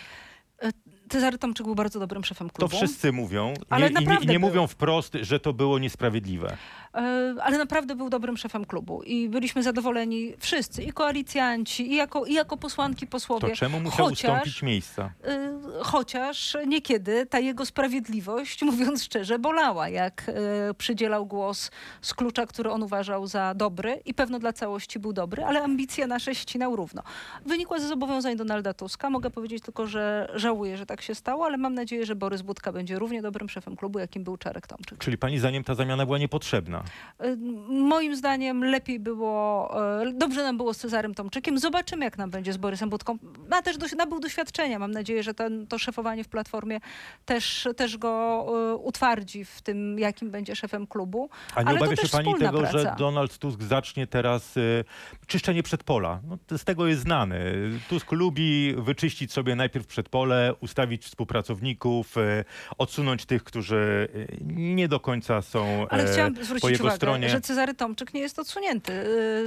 Cezary 1.12 1.38
Tomczyk 1.38 1.66
był 1.66 1.74
bardzo 1.74 2.00
dobrym 2.00 2.24
szefem 2.24 2.50
To 2.50 2.54
klubu. 2.54 2.76
wszyscy 2.76 3.12
mówią. 3.12 3.54
Ale 3.70 3.84
nie, 3.84 3.90
i 3.90 3.94
nie, 3.94 4.00
i 4.00 4.04
naprawdę 4.04 4.32
nie 4.32 4.40
był. 4.40 4.48
mówią 4.48 4.66
wprost, 4.66 5.12
że 5.20 5.40
to 5.40 5.52
było 5.52 5.78
niesprawiedliwe. 5.78 6.56
E, 6.94 7.34
ale 7.42 7.58
naprawdę 7.58 7.94
był 7.96 8.10
dobrym 8.10 8.36
szefem 8.36 8.64
klubu 8.64 9.02
i 9.02 9.28
byliśmy 9.28 9.62
zadowoleni 9.62 10.32
wszyscy, 10.38 10.82
i 10.82 10.92
koalicjanci, 10.92 11.92
i 11.92 11.96
jako, 11.96 12.24
i 12.24 12.34
jako 12.34 12.56
posłanki, 12.56 13.06
posłowie. 13.06 13.48
To 13.50 13.56
czemu 13.56 13.80
musiał 13.80 14.06
Chociaż- 14.06 14.30
ustąpić 14.30 14.62
miejsca? 14.62 15.10
Y, 15.28 15.82
Chociaż 15.82 16.56
niekiedy 16.66 17.26
ta 17.26 17.38
jego 17.38 17.66
sprawiedliwość, 17.66 18.62
mówiąc 18.72 19.04
szczerze, 19.04 19.38
bolała, 19.38 19.88
jak 19.88 20.28
y, 20.70 20.74
przydzielał 20.74 21.26
głos 21.26 21.70
z 22.02 22.14
klucza, 22.14 22.46
który 22.46 22.70
on 22.70 22.82
uważał 22.82 23.26
za 23.26 23.54
dobry 23.54 24.00
i 24.04 24.14
pewno 24.14 24.38
dla 24.38 24.52
całości 24.52 24.98
był 24.98 25.12
dobry, 25.12 25.44
ale 25.44 25.62
ambicje 25.62 26.06
nasze 26.06 26.34
ścinał 26.34 26.76
równo. 26.76 27.02
Wynikła 27.46 27.78
ze 27.78 27.88
zobowiązań 27.88 28.36
Donalda 28.36 28.74
Tuska. 28.74 29.10
Mogę 29.10 29.30
powiedzieć 29.30 29.62
tylko, 29.64 29.86
że 29.86 30.32
żałuję, 30.34 30.76
że 30.76 30.86
tak 30.86 31.01
się 31.02 31.14
stało, 31.14 31.44
ale 31.46 31.56
mam 31.56 31.74
nadzieję, 31.74 32.06
że 32.06 32.14
Borys 32.16 32.42
Budka 32.42 32.72
będzie 32.72 32.98
równie 32.98 33.22
dobrym 33.22 33.48
szefem 33.48 33.76
klubu, 33.76 33.98
jakim 33.98 34.24
był 34.24 34.36
Czarek 34.36 34.66
Tomczyk. 34.66 34.98
Czyli 34.98 35.18
pani 35.18 35.38
zdaniem 35.38 35.64
ta 35.64 35.74
zamiana 35.74 36.06
była 36.06 36.18
niepotrzebna? 36.18 36.82
Y, 37.24 37.36
Moim 37.68 38.16
zdaniem 38.16 38.64
lepiej 38.64 39.00
było, 39.00 39.70
y, 40.02 40.12
dobrze 40.12 40.42
nam 40.42 40.56
było 40.56 40.74
z 40.74 40.78
Cezarym 40.78 41.14
Tomczykiem. 41.14 41.58
Zobaczymy, 41.58 42.04
jak 42.04 42.18
nam 42.18 42.30
będzie 42.30 42.52
z 42.52 42.56
Borysem 42.56 42.90
Budką. 42.90 43.18
Ma 43.50 43.62
też 43.62 43.78
doś- 43.78 43.96
nabył 43.96 44.20
doświadczenia. 44.20 44.78
Mam 44.78 44.90
nadzieję, 44.90 45.22
że 45.22 45.34
ten, 45.34 45.66
to 45.66 45.78
szefowanie 45.78 46.24
w 46.24 46.28
Platformie 46.28 46.80
też, 47.24 47.68
też 47.76 47.98
go 47.98 48.46
y, 48.72 48.76
utwardzi 48.76 49.44
w 49.44 49.62
tym, 49.62 49.98
jakim 49.98 50.30
będzie 50.30 50.56
szefem 50.56 50.86
klubu. 50.86 51.28
A 51.54 51.62
nie 51.62 51.68
Ale 51.68 51.78
to 51.78 51.84
obawia 51.84 52.02
się 52.02 52.08
pani 52.08 52.34
tego, 52.34 52.66
że 52.66 52.72
praca. 52.72 52.94
Donald 52.94 53.38
Tusk 53.38 53.62
zacznie 53.62 54.06
teraz 54.06 54.56
y, 54.56 54.84
czyszczenie 55.26 55.62
przedpola? 55.62 56.20
No, 56.28 56.58
z 56.58 56.64
tego 56.64 56.86
jest 56.86 57.02
znany. 57.02 57.42
Tusk 57.88 58.12
lubi 58.12 58.74
wyczyścić 58.78 59.32
sobie 59.32 59.56
najpierw 59.56 59.86
przedpole, 59.86 60.54
ustawić 60.60 60.91
współpracowników, 60.98 62.16
y, 62.16 62.44
odsunąć 62.78 63.26
tych, 63.26 63.44
którzy 63.44 64.08
y, 64.14 64.38
nie 64.46 64.88
do 64.88 65.00
końca 65.00 65.42
są 65.42 65.86
Ale 65.90 66.04
e, 66.04 66.12
chciałam 66.12 66.34
po 66.34 66.44
zwrócić 66.44 66.70
jego 66.70 66.84
uwagę, 66.84 66.96
stronie. 66.96 67.28
że 67.28 67.40
Cezary 67.40 67.74
Tomczyk 67.74 68.14
nie 68.14 68.20
jest 68.20 68.38
odsunięty. 68.38 68.92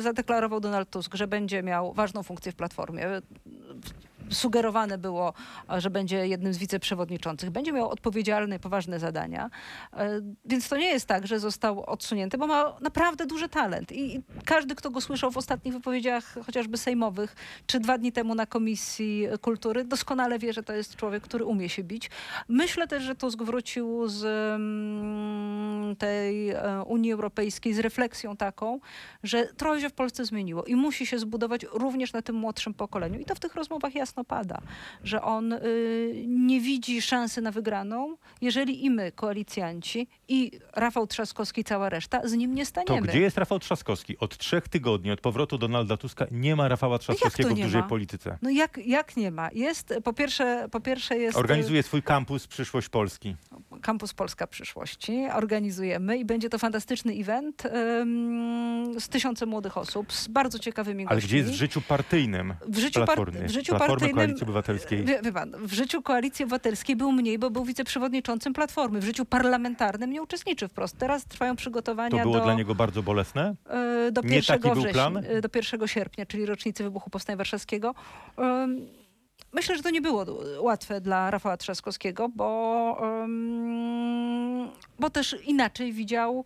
Zadeklarował 0.02 0.60
Donald 0.60 0.90
Tusk, 0.90 1.16
że 1.16 1.28
będzie 1.28 1.64
miał 1.64 1.94
ważną 1.94 2.24
funkcję 2.24 2.52
w 2.52 2.56
Platformie. 2.56 3.08
Sugerowane 4.30 4.98
było, 4.98 5.34
e, 5.72 5.82
że 5.82 5.90
będzie 5.90 6.28
jednym 6.28 6.54
z 6.54 6.58
wiceprzewodniczących. 6.58 7.50
Będzie 7.50 7.72
miał 7.72 7.90
odpowiedzialne, 7.90 8.60
poważne 8.60 9.00
zadania. 9.00 9.50
E, 9.94 10.22
Więc 10.46 10.70
to 10.70 10.78
nie 10.78 10.88
jest 10.88 11.06
tak, 11.06 11.28
że 11.28 11.40
został 11.40 11.84
odsunięty, 11.84 12.38
bo 12.38 12.48
ma 12.48 12.78
naprawdę 12.82 13.26
duży 13.26 13.50
talent. 13.50 13.92
I 13.92 14.22
każdy, 14.46 14.76
kto 14.76 14.90
go 14.92 15.02
słyszał 15.02 15.32
w 15.32 15.38
ostatnich 15.38 15.74
wypowiedziach, 15.74 16.36
chociażby 16.46 16.78
sejmowych, 16.78 17.36
czy 17.68 17.80
dwa 17.80 17.98
dni 17.98 18.12
temu 18.12 18.36
na 18.36 18.46
Komisji 18.46 19.28
Kultury, 19.42 19.84
doskonale 19.84 20.40
wie, 20.40 20.54
że 20.54 20.64
to 20.64 20.74
jest 20.74 20.96
człowiek, 20.96 21.24
który 21.24 21.46
umie 21.46 21.70
się 21.70 21.84
bić. 21.84 22.10
Myślę 22.48 22.88
też, 22.88 23.04
że 23.04 23.16
Tusk 23.16 23.44
wrócił 23.44 24.08
z 24.08 24.24
mm, 24.26 25.96
tej 25.96 26.50
e, 26.50 26.84
Unii 26.88 27.12
Europejskiej 27.12 27.74
z 27.74 27.80
refleksją 27.80 28.38
taką, 28.38 28.80
że 29.24 29.46
trochę 29.46 29.82
się 29.82 29.90
w 29.90 29.94
Polsce 29.94 30.26
zmieniło 30.26 30.64
i 30.64 30.76
musi 30.76 31.06
się 31.06 31.20
zbudować 31.20 31.66
również 31.72 32.14
na 32.14 32.22
tym 32.22 32.36
młodszym 32.36 32.74
pokoleniu. 32.74 33.20
I 33.20 33.26
to 33.26 33.36
w 33.36 33.40
tych 33.40 33.56
rozmowach 33.56 33.96
jasno 33.96 34.15
pada, 34.24 34.62
że 35.04 35.22
on 35.22 35.54
y, 35.54 35.60
nie 36.28 36.62
widzi 36.62 37.02
szansy 37.02 37.42
na 37.42 37.52
wygraną, 37.52 38.18
jeżeli 38.42 38.86
i 38.86 38.90
my, 38.90 39.12
koalicjanci, 39.12 40.08
i 40.28 40.52
Rafał 40.74 41.08
Trzaskowski, 41.08 41.64
cała 41.64 41.90
reszta, 41.90 42.28
z 42.28 42.34
nim 42.34 42.56
nie 42.56 42.64
To 42.64 42.70
staniemy. 42.70 43.08
gdzie 43.08 43.20
jest 43.22 43.38
Rafał 43.38 43.60
Trzaskowski? 43.60 44.18
Od 44.18 44.38
trzech 44.38 44.68
tygodni, 44.68 45.12
od 45.12 45.22
powrotu 45.22 45.58
Donalda 45.58 45.98
Tuska, 45.98 46.26
nie 46.32 46.56
ma 46.56 46.68
Rafała 46.68 47.00
Trzaskowskiego 47.00 47.50
w 47.50 47.58
nie 47.58 47.64
dużej 47.64 47.82
ma? 47.82 47.88
polityce. 47.88 48.38
No 48.42 48.50
jak, 48.50 48.78
jak 48.86 49.18
nie 49.18 49.32
ma? 49.32 49.50
Jest, 49.54 49.94
po 50.04 50.14
pierwsze, 50.14 50.68
po 50.72 50.80
pierwsze 50.80 51.18
jest... 51.18 51.38
y, 51.38 51.40
Organizuje 51.40 51.84
swój 51.84 52.04
kampus 52.04 52.48
Przyszłość 52.48 52.90
Polski. 52.90 53.36
Kampus 53.82 54.14
Polska 54.14 54.48
Przyszłości. 54.48 55.28
Organizujemy 55.34 56.18
i 56.18 56.26
będzie 56.26 56.50
to 56.50 56.60
fantastyczny 56.60 57.14
event 57.14 57.64
ym, 57.66 59.00
z 59.00 59.10
tysiącem 59.10 59.50
młodych 59.50 59.78
osób, 59.78 60.14
z 60.14 60.28
bardzo 60.28 60.60
ciekawymi 60.60 61.06
Ale 61.06 61.16
gośćmi. 61.16 61.28
gdzie 61.28 61.38
jest 61.38 61.50
w 61.50 61.54
życiu 61.54 61.82
partyjnym 61.82 62.54
W 62.68 62.78
życiu, 62.78 63.06
par- 63.06 63.32
w 63.32 63.52
życiu 63.52 63.76
Platformy 63.76 64.05
partyjnym... 64.08 64.28
Koalicji 64.28 64.44
Obywatelskiej. 64.44 65.04
Wie, 65.06 65.22
wie 65.22 65.32
pan, 65.32 65.52
w 65.68 65.74
życiu 65.74 66.02
Koalicji 66.02 66.46
Obywatelskiej 66.46 66.96
był 66.96 67.12
mniej, 67.12 67.40
bo 67.40 67.50
był 67.50 67.66
wiceprzewodniczącym 67.66 68.54
Platformy. 68.54 69.00
W 69.00 69.04
życiu 69.04 69.26
parlamentarnym 69.26 70.12
nie 70.12 70.22
uczestniczy 70.22 70.68
wprost. 70.68 70.98
Teraz 70.98 71.26
trwają 71.26 71.52
To 71.54 71.58
przygotowania 71.58 72.24
było 72.24 72.38
do, 72.38 72.44
dla 72.44 72.54
niego 72.54 72.76
bardzo 72.76 73.04
bolesne? 73.04 73.56
e, 73.70 74.12
do, 74.12 74.22
Nie 74.22 74.36
1 74.36 74.60
taki 74.62 74.82
był 74.82 74.92
plan? 74.92 75.18
e, 75.18 75.42
do 75.42 75.50
1 75.56 75.88
sierpnia, 75.88 76.26
czyli 76.26 76.46
rocznicy 76.46 76.84
wybuchu 76.84 77.10
Powstania 77.10 77.38
Warszawskiego. 77.38 77.96
Myślę, 79.54 79.78
że 79.78 79.84
to 79.84 79.90
nie 79.90 80.02
było 80.02 80.26
łatwe 80.60 81.02
dla 81.02 81.32
Rafała 81.32 81.58
Trzaskowskiego, 81.58 82.30
bo, 82.30 83.02
bo 85.00 85.10
też 85.10 85.36
inaczej 85.46 85.94
widział, 85.94 86.46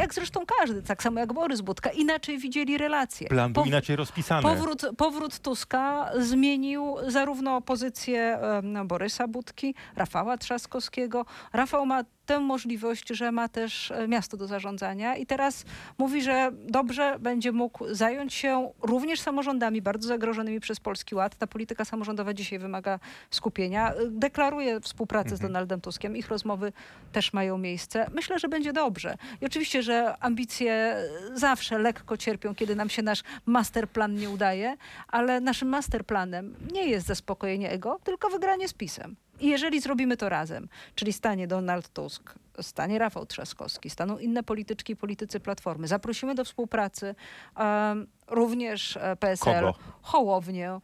jak 0.00 0.14
zresztą 0.14 0.40
każdy, 0.58 0.82
tak 0.82 1.02
samo 1.02 1.20
jak 1.20 1.32
Borys 1.32 1.60
Budka, 1.60 1.90
inaczej 1.90 2.38
widzieli 2.38 2.78
relacje. 2.78 3.28
Plan 3.28 3.52
był 3.52 3.62
Pow- 3.62 3.68
inaczej 3.68 3.96
rozpisany. 3.96 4.42
Powrót, 4.42 4.82
powrót 4.96 5.38
Tuska 5.38 6.10
zmienił 6.18 6.96
zarówno 7.06 7.60
pozycję 7.60 8.38
Borysa 8.84 9.28
Budki, 9.28 9.74
Rafała 9.96 10.38
Trzaskowskiego. 10.38 11.26
Rafał 11.52 11.86
ma 11.86 12.02
tę 12.30 12.40
możliwość, 12.40 13.08
że 13.08 13.32
ma 13.32 13.48
też 13.48 13.90
e, 13.90 14.08
miasto 14.08 14.36
do 14.36 14.46
zarządzania 14.46 15.16
i 15.16 15.26
teraz 15.26 15.64
mówi, 15.98 16.22
że 16.22 16.50
dobrze 16.68 17.16
będzie 17.20 17.52
mógł 17.52 17.94
zająć 17.94 18.34
się 18.34 18.72
również 18.82 19.20
samorządami 19.20 19.82
bardzo 19.82 20.08
zagrożonymi 20.08 20.60
przez 20.60 20.80
Polski 20.80 21.14
Ład. 21.14 21.36
Ta 21.36 21.46
polityka 21.46 21.84
samorządowa 21.84 22.34
dzisiaj 22.34 22.58
wymaga 22.58 22.98
skupienia. 23.30 23.92
E, 23.92 24.06
Deklaruje 24.06 24.80
współpracę 24.80 25.28
z 25.28 25.32
Mhm. 25.32 25.52
Donaldem 25.52 25.80
Tuskiem. 25.80 26.16
Ich 26.16 26.28
rozmowy 26.28 26.72
też 27.12 27.32
mają 27.32 27.58
miejsce. 27.58 28.06
Myślę, 28.14 28.38
że 28.38 28.48
będzie 28.48 28.72
dobrze. 28.72 29.16
I 29.40 29.46
oczywiście, 29.46 29.82
że 29.82 30.16
ambicje 30.20 30.96
zawsze 31.34 31.78
lekko 31.78 32.16
cierpią, 32.16 32.54
kiedy 32.54 32.76
nam 32.76 32.88
się 32.88 33.02
nasz 33.02 33.22
masterplan 33.46 34.14
nie 34.14 34.30
udaje, 34.30 34.76
ale 35.08 35.40
naszym 35.40 35.68
masterplanem 35.68 36.54
nie 36.72 36.86
jest 36.86 37.06
zaspokojenie 37.06 37.70
ego, 37.70 37.98
tylko 38.04 38.28
wygranie 38.28 38.68
z 38.68 38.72
PiSem. 38.72 39.16
I 39.40 39.48
jeżeli 39.48 39.80
zrobimy 39.80 40.16
to 40.16 40.28
razem, 40.28 40.68
czyli 40.94 41.12
stanie 41.12 41.46
Donald 41.46 41.88
Tusk, 41.88 42.34
stanie 42.60 42.98
Rafał 42.98 43.26
Trzaskowski, 43.26 43.90
staną 43.90 44.18
inne 44.18 44.42
polityczki 44.42 44.92
i 44.92 44.96
politycy 44.96 45.40
Platformy, 45.40 45.88
zaprosimy 45.88 46.34
do 46.34 46.44
współpracy 46.44 47.14
em, 47.56 48.06
również 48.28 48.96
e, 48.96 49.16
PSL, 49.16 49.64
Kogo? 49.64 49.78
Hołownię, 50.02 50.80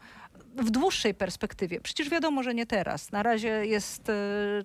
w 0.57 0.71
dłuższej 0.71 1.15
perspektywie. 1.15 1.81
Przecież 1.81 2.11
wiadomo, 2.11 2.43
że 2.43 2.55
nie 2.55 2.67
teraz. 2.67 3.13
Na 3.13 3.23
razie 3.23 3.49
jest 3.49 4.09
e, 4.09 4.15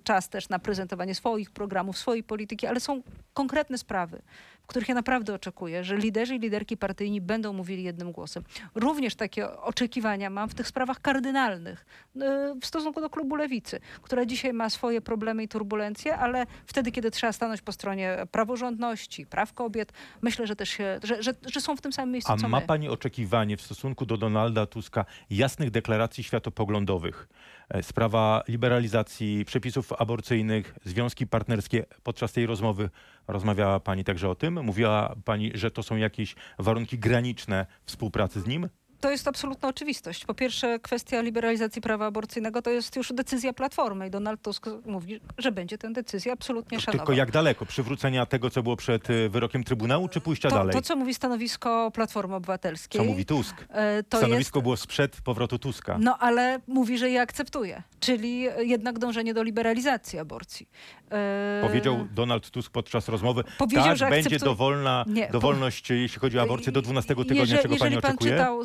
czas 0.04 0.28
też 0.28 0.48
na 0.48 0.58
prezentowanie 0.58 1.14
swoich 1.14 1.50
programów, 1.50 1.98
swojej 1.98 2.22
polityki, 2.22 2.66
ale 2.66 2.80
są 2.80 3.02
konkretne 3.34 3.78
sprawy, 3.78 4.22
w 4.62 4.66
których 4.66 4.88
ja 4.88 4.94
naprawdę 4.94 5.34
oczekuję, 5.34 5.84
że 5.84 5.96
liderzy 5.96 6.34
i 6.34 6.38
liderki 6.38 6.76
partyjni 6.76 7.20
będą 7.20 7.52
mówili 7.52 7.82
jednym 7.82 8.12
głosem. 8.12 8.42
Również 8.74 9.14
takie 9.14 9.50
oczekiwania 9.50 10.30
mam 10.30 10.48
w 10.48 10.54
tych 10.54 10.68
sprawach 10.68 11.00
kardynalnych 11.00 11.86
e, 12.20 12.54
w 12.60 12.66
stosunku 12.66 13.00
do 13.00 13.10
klubu 13.10 13.34
Lewicy, 13.36 13.80
która 14.02 14.24
dzisiaj 14.26 14.52
ma 14.52 14.70
swoje 14.70 15.00
problemy 15.00 15.42
i 15.42 15.48
turbulencje, 15.48 16.16
ale 16.16 16.46
wtedy, 16.66 16.92
kiedy 16.92 17.10
trzeba 17.10 17.32
stanąć 17.32 17.60
po 17.62 17.72
stronie 17.72 18.18
praworządności, 18.30 19.26
praw 19.26 19.52
kobiet, 19.52 19.92
myślę, 20.22 20.46
że 20.46 20.56
też 20.56 20.68
się, 20.68 21.00
że, 21.04 21.22
że, 21.22 21.34
że 21.46 21.60
są 21.60 21.76
w 21.76 21.80
tym 21.80 21.92
samym 21.92 22.12
miejscu, 22.12 22.32
A 22.32 22.36
co 22.36 22.48
ma 22.48 22.60
my. 22.60 22.66
pani 22.66 22.88
oczekiwanie 22.88 23.56
w 23.56 23.62
stosunku 23.62 24.06
do 24.06 24.16
Donalda 24.16 24.66
Tuska 24.66 25.04
jasnych 25.30 25.70
deklaracji 25.70 26.24
światopoglądowych? 26.24 27.28
E, 27.72 27.82
Sprawa 27.82 28.42
liberalizacji 28.48 29.44
przepisów 29.44 29.92
aborcyjnych, 29.92 30.74
związki 30.84 31.26
partnerskie. 31.26 31.84
Podczas 32.02 32.32
tej 32.32 32.46
rozmowy 32.46 32.90
rozmawiała 33.28 33.80
pani 33.80 34.04
także 34.04 34.28
o 34.28 34.34
tym? 34.34 34.64
Mówiła 34.64 35.14
pani, 35.24 35.50
że 35.54 35.70
to 35.70 35.82
są 35.82 35.96
jakieś 35.96 36.34
warunki 36.58 36.98
graniczne 36.98 37.66
współpracy 37.84 38.40
z 38.40 38.46
nim? 38.46 38.68
To 39.02 39.10
jest 39.10 39.28
absolutna 39.28 39.68
oczywistość. 39.68 40.24
Po 40.24 40.34
pierwsze, 40.34 40.78
kwestia 40.78 41.20
liberalizacji 41.20 41.82
prawa 41.82 42.06
aborcyjnego 42.06 42.62
to 42.62 42.70
jest 42.70 42.96
już 42.96 43.12
decyzja 43.12 43.52
Platformy 43.52 44.06
i 44.06 44.10
Donald 44.10 44.42
Tusk 44.42 44.66
mówi, 44.86 45.20
że 45.38 45.52
będzie 45.52 45.78
tę 45.78 45.92
decyzję 45.92 46.32
absolutnie 46.32 46.80
szanował. 46.80 47.06
Tylko 47.06 47.12
jak 47.18 47.30
daleko? 47.30 47.66
Przywrócenia 47.66 48.26
tego, 48.26 48.50
co 48.50 48.62
było 48.62 48.76
przed 48.76 49.10
e, 49.10 49.28
wyrokiem 49.28 49.64
Trybunału, 49.64 50.08
czy 50.08 50.20
pójścia 50.20 50.48
to, 50.48 50.54
dalej? 50.56 50.72
to, 50.72 50.82
co 50.82 50.96
mówi 50.96 51.14
stanowisko 51.14 51.90
Platformy 51.94 52.34
Obywatelskiej. 52.34 53.00
Co 53.00 53.04
mówi 53.04 53.24
Tusk? 53.26 53.64
e, 53.70 54.02
To 54.02 54.18
Stanowisko 54.18 54.58
jest, 54.58 54.62
było 54.62 54.76
sprzed 54.76 55.20
powrotu 55.20 55.58
Tuska. 55.58 55.96
no 56.00 56.18
ale 56.18 56.60
mówi, 56.66 56.98
że 56.98 57.10
je 57.10 57.20
akceptuje. 57.20 57.82
Czyli 58.00 58.40
jednak 58.58 58.98
dążenie 58.98 59.34
do 59.34 59.42
liberalizacji 59.42 60.18
aborcji. 60.18 60.68
E, 61.10 61.62
Powiedział 61.66 62.06
Donald 62.14 62.50
Tusk 62.50 62.72
podczas 62.72 63.08
rozmowy, 63.08 63.44
Powiedział, 63.58 63.84
tak, 63.84 63.96
że 63.96 64.10
będzie 64.10 64.30
akceptuje- 64.30 64.44
dowolna, 64.44 65.04
Nie, 65.08 65.26
po- 65.26 65.32
dowolność, 65.32 65.90
jeśli 65.90 66.20
chodzi 66.20 66.38
o 66.38 66.42
aborcję, 66.42 66.72
do 66.72 66.82
12 66.82 67.08
tygodnia, 67.08 67.40
Jeżeli, 67.40 67.62
czego 67.62 67.76
pani 67.76 67.90
jeżeli 67.94 68.02
pan 68.02 68.10
oczekuje? 68.10 68.32
czytał 68.32 68.64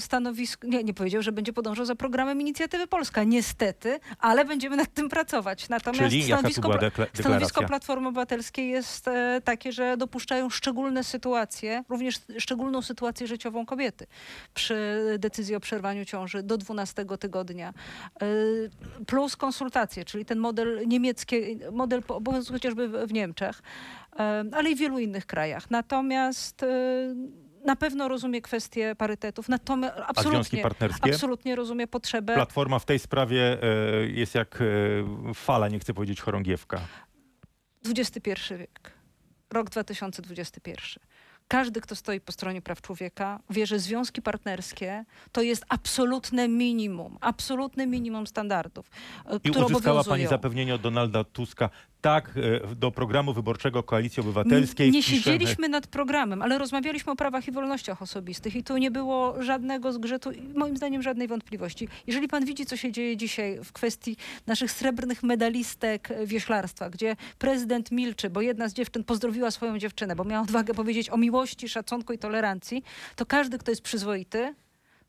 nie, 0.63 0.83
nie 0.83 0.93
powiedział, 0.93 1.21
że 1.21 1.31
będzie 1.31 1.53
podążał 1.53 1.85
za 1.85 1.95
programem 1.95 2.41
Inicjatywy 2.41 2.87
Polska. 2.87 3.23
Niestety, 3.23 3.99
ale 4.19 4.45
będziemy 4.45 4.75
nad 4.77 4.93
tym 4.93 5.09
pracować. 5.09 5.69
Natomiast 5.69 5.99
Czyli 5.99 6.23
stanowisko, 6.23 6.79
stanowisko? 7.13 7.63
Platformy 7.63 8.07
Obywatelskiej 8.07 8.69
jest 8.69 9.07
e, 9.07 9.41
takie, 9.43 9.71
że 9.71 9.97
dopuszczają 9.97 10.49
szczególne 10.49 11.03
sytuacje, 11.03 11.83
również 11.89 12.19
szczególną 12.37 12.81
sytuację 12.81 13.27
życiową 13.27 13.65
kobiety 13.65 14.07
przy 14.53 14.75
decyzji 15.19 15.55
o 15.55 15.59
przerwaniu 15.59 16.05
ciąży 16.05 16.43
do 16.43 16.57
12 16.57 17.05
tygodnia. 17.19 17.73
E, 18.21 18.25
plus 19.05 19.35
konsultacje, 19.35 20.05
czyli 20.05 20.25
ten 20.25 20.39
model 20.39 20.87
niemiecki, 20.87 21.35
model 21.71 22.03
obowiązuje 22.07 22.59
chociażby 22.59 22.87
w, 22.87 23.07
w 23.07 23.13
Niemczech, 23.13 23.61
e, 24.19 24.43
ale 24.51 24.69
i 24.71 24.75
w 24.75 24.79
wielu 24.79 24.99
innych 24.99 25.25
krajach. 25.25 25.71
Natomiast 25.71 26.63
e, 26.63 26.67
na 27.67 27.75
pewno 27.75 28.07
rozumie 28.07 28.41
kwestię 28.41 28.95
parytetów, 28.95 29.49
natomiast 29.49 29.93
A 29.97 29.99
związki 29.99 30.19
absolutnie, 30.19 30.61
partnerskie? 30.61 31.13
absolutnie 31.13 31.55
rozumie 31.55 31.87
potrzebę 31.87 32.33
Platforma 32.35 32.79
w 32.79 32.85
tej 32.85 32.99
sprawie 32.99 33.63
e, 33.63 33.67
jest 34.07 34.35
jak 34.35 34.59
e, 34.61 35.33
fala, 35.33 35.67
nie 35.67 35.79
chcę 35.79 35.93
powiedzieć 35.93 36.21
chorągiewka. 36.21 36.81
XXI 37.85 38.31
wiek, 38.57 38.91
rok 39.53 39.69
2021. 39.69 41.03
Każdy, 41.47 41.81
kto 41.81 41.95
stoi 41.95 42.21
po 42.21 42.31
stronie 42.31 42.61
praw 42.61 42.81
człowieka, 42.81 43.39
wie, 43.49 43.65
że 43.65 43.79
związki 43.79 44.21
partnerskie 44.21 45.05
to 45.31 45.41
jest 45.41 45.65
absolutne 45.69 46.47
minimum, 46.47 47.17
absolutne 47.21 47.87
minimum 47.87 48.27
standardów, 48.27 48.89
e, 49.25 49.35
I 49.35 49.39
które 49.39 49.65
uzyskała 49.65 49.71
obowiązują. 50.01 50.03
pani 50.03 50.27
zapewnienie 50.27 50.75
od 50.75 50.81
Donalda 50.81 51.23
Tuska, 51.23 51.69
tak, 52.01 52.31
e, 52.71 52.75
do 52.75 52.91
programu 52.91 53.33
wyborczego 53.33 53.83
Koalicji 53.83 54.21
Obywatelskiej 54.21 54.91
Nie 54.91 55.01
wpiszemy- 55.01 55.21
siedzieliśmy 55.23 55.69
nad 55.69 55.87
programem, 55.87 56.41
ale 56.41 56.57
rozmawialiśmy 56.57 57.11
o 57.11 57.15
prawach 57.15 57.47
i 57.47 57.51
wolnościach 57.51 58.01
osobistych 58.01 58.55
i 58.55 58.63
tu 58.63 58.77
nie 58.77 58.91
było 58.91 59.43
żadnego 59.43 59.93
zgrzetu 59.93 60.31
i 60.31 60.41
moim 60.41 60.77
zdaniem 60.77 61.01
żadnej 61.01 61.27
wątpliwości. 61.27 61.87
Jeżeli 62.07 62.27
pan 62.27 62.45
widzi, 62.45 62.65
co 62.65 62.77
się 62.77 62.91
dzieje 62.91 63.17
dzisiaj 63.17 63.59
w 63.63 63.71
kwestii 63.71 64.17
naszych 64.47 64.71
srebrnych 64.71 65.23
medalistek 65.23 66.09
wieślarstwa, 66.25 66.89
gdzie 66.89 67.15
prezydent 67.39 67.91
milczy, 67.91 68.29
bo 68.29 68.41
jedna 68.41 68.69
z 68.69 68.73
dziewczyn 68.73 69.03
pozdrowiła 69.03 69.51
swoją 69.51 69.77
dziewczynę, 69.79 70.15
bo 70.15 70.23
miała 70.23 70.43
odwagę 70.43 70.73
powiedzieć 70.73 71.09
o 71.09 71.17
miłości, 71.17 71.69
szacunku 71.69 72.13
i 72.13 72.17
tolerancji, 72.17 72.83
to 73.15 73.25
każdy, 73.25 73.57
kto 73.57 73.71
jest 73.71 73.81
przyzwoity, 73.81 74.55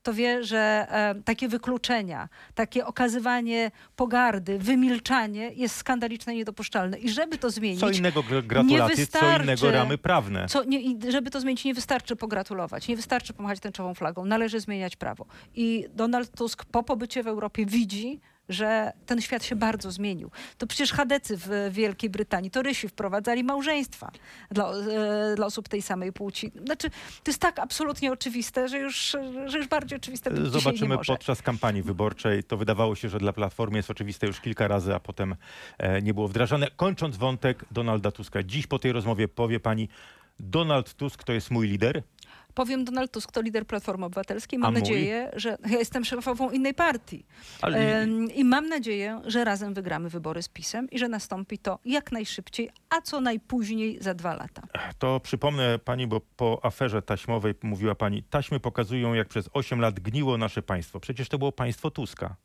to 0.08 0.14
wie, 0.14 0.44
że 0.44 0.86
e, 0.90 1.14
takie 1.24 1.48
wykluczenia, 1.48 2.28
takie 2.54 2.86
okazywanie 2.86 3.70
pogardy, 3.96 4.58
wymilczanie 4.58 5.50
jest 5.54 5.76
skandaliczne 5.76 6.34
i 6.34 6.36
niedopuszczalne. 6.36 6.98
I 6.98 7.08
żeby 7.08 7.38
to 7.38 7.50
zmienić... 7.50 7.80
Co 7.80 7.90
innego 7.90 8.20
gr- 8.20 8.46
gratulacje, 8.46 9.06
co 9.06 9.18
wystarczy- 9.18 9.42
innego 9.42 9.70
ramy 9.70 9.98
prawne. 9.98 10.46
Co, 10.48 10.64
nie, 10.64 11.12
żeby 11.12 11.30
to 11.30 11.40
zmienić, 11.40 11.64
nie 11.64 11.74
wystarczy 11.74 12.16
pogratulować, 12.16 12.88
nie 12.88 12.96
wystarczy 12.96 13.32
pomachać 13.32 13.60
tęczową 13.60 13.94
flagą, 13.94 14.24
należy 14.24 14.60
zmieniać 14.60 14.96
prawo. 14.96 15.26
I 15.54 15.86
Donald 15.94 16.30
Tusk 16.30 16.64
po 16.64 16.82
pobycie 16.82 17.22
w 17.22 17.26
Europie 17.26 17.66
widzi, 17.66 18.20
że 18.48 18.92
ten 19.06 19.20
świat 19.20 19.44
się 19.44 19.56
bardzo 19.56 19.90
zmienił. 19.90 20.30
To 20.58 20.66
przecież 20.66 20.92
chadecy 20.92 21.36
w 21.36 21.50
Wielkiej 21.70 22.10
Brytanii, 22.10 22.50
to 22.50 22.62
Rysi 22.62 22.88
wprowadzali 22.88 23.44
małżeństwa 23.44 24.10
dla, 24.50 24.70
e, 24.70 25.34
dla 25.36 25.46
osób 25.46 25.68
tej 25.68 25.82
samej 25.82 26.12
płci. 26.12 26.52
Znaczy, 26.64 26.90
to 26.90 27.30
jest 27.30 27.40
tak 27.40 27.58
absolutnie 27.58 28.12
oczywiste, 28.12 28.68
że 28.68 28.78
już, 28.78 29.16
że 29.46 29.58
już 29.58 29.68
bardziej 29.68 29.96
oczywiste 29.96 30.30
być 30.30 30.38
dzisiaj 30.38 30.54
nie 30.54 30.60
Zobaczymy 30.60 30.96
może. 30.96 31.12
podczas 31.12 31.42
kampanii 31.42 31.82
wyborczej. 31.82 32.44
To 32.44 32.56
wydawało 32.56 32.94
się, 32.94 33.08
że 33.08 33.18
dla 33.18 33.32
Platformy 33.32 33.76
jest 33.76 33.90
oczywiste 33.90 34.26
już 34.26 34.40
kilka 34.40 34.68
razy, 34.68 34.94
a 34.94 35.00
potem 35.00 35.36
e, 35.78 36.02
nie 36.02 36.14
było 36.14 36.28
wdrażane. 36.28 36.68
Kończąc 36.76 37.16
wątek 37.16 37.64
Donalda 37.70 38.10
Tuska. 38.10 38.42
Dziś 38.42 38.66
po 38.66 38.78
tej 38.78 38.92
rozmowie 38.92 39.28
powie 39.28 39.60
pani, 39.60 39.88
Donald 40.40 40.94
Tusk 40.94 41.24
to 41.24 41.32
jest 41.32 41.50
mój 41.50 41.68
lider? 41.68 42.02
Powiem, 42.54 42.84
Donald 42.84 43.12
Tusk 43.12 43.32
to 43.32 43.40
lider 43.42 43.66
Platformy 43.66 44.06
Obywatelskiej. 44.06 44.56
A 44.56 44.60
Mam 44.60 44.72
mój? 44.72 44.80
nadzieję, 44.82 45.30
że 45.36 45.58
ja 45.70 45.78
jestem 45.78 46.04
szefową 46.04 46.50
innej 46.50 46.74
partii. 46.74 47.26
Ale 47.62 48.06
I 48.34 48.44
mam 48.44 48.68
nadzieję, 48.68 49.20
że 49.24 49.44
razem 49.44 49.74
wygramy 49.74 50.08
wybory 50.08 50.42
z 50.42 50.48
PiSem 50.48 50.90
i 50.90 50.98
że 50.98 51.08
nastąpi 51.08 51.58
to 51.58 51.78
jak 51.84 52.12
najszybciej, 52.12 52.70
a 52.90 53.00
co 53.00 53.20
najpóźniej 53.20 53.98
za 54.02 54.14
dwa 54.14 54.34
lata. 54.34 54.62
to 54.98 55.20
przypomnę 55.20 55.78
pani, 55.78 56.06
bo 56.06 56.20
po 56.36 56.60
aferze 56.62 57.02
taśmowej 57.02 57.54
mówiła 57.62 57.94
pani, 57.94 58.22
taśmy 58.22 58.60
pokazują, 58.60 59.14
jak 59.14 59.28
przez 59.28 59.48
8 59.52 59.80
lat 59.80 60.00
gniło 60.00 60.38
nasze 60.38 60.62
państwo. 60.62 61.00
Przecież 61.00 61.28
to 61.28 61.38
było 61.38 61.52
państwo 61.52 61.90
Tuska. 61.90 62.36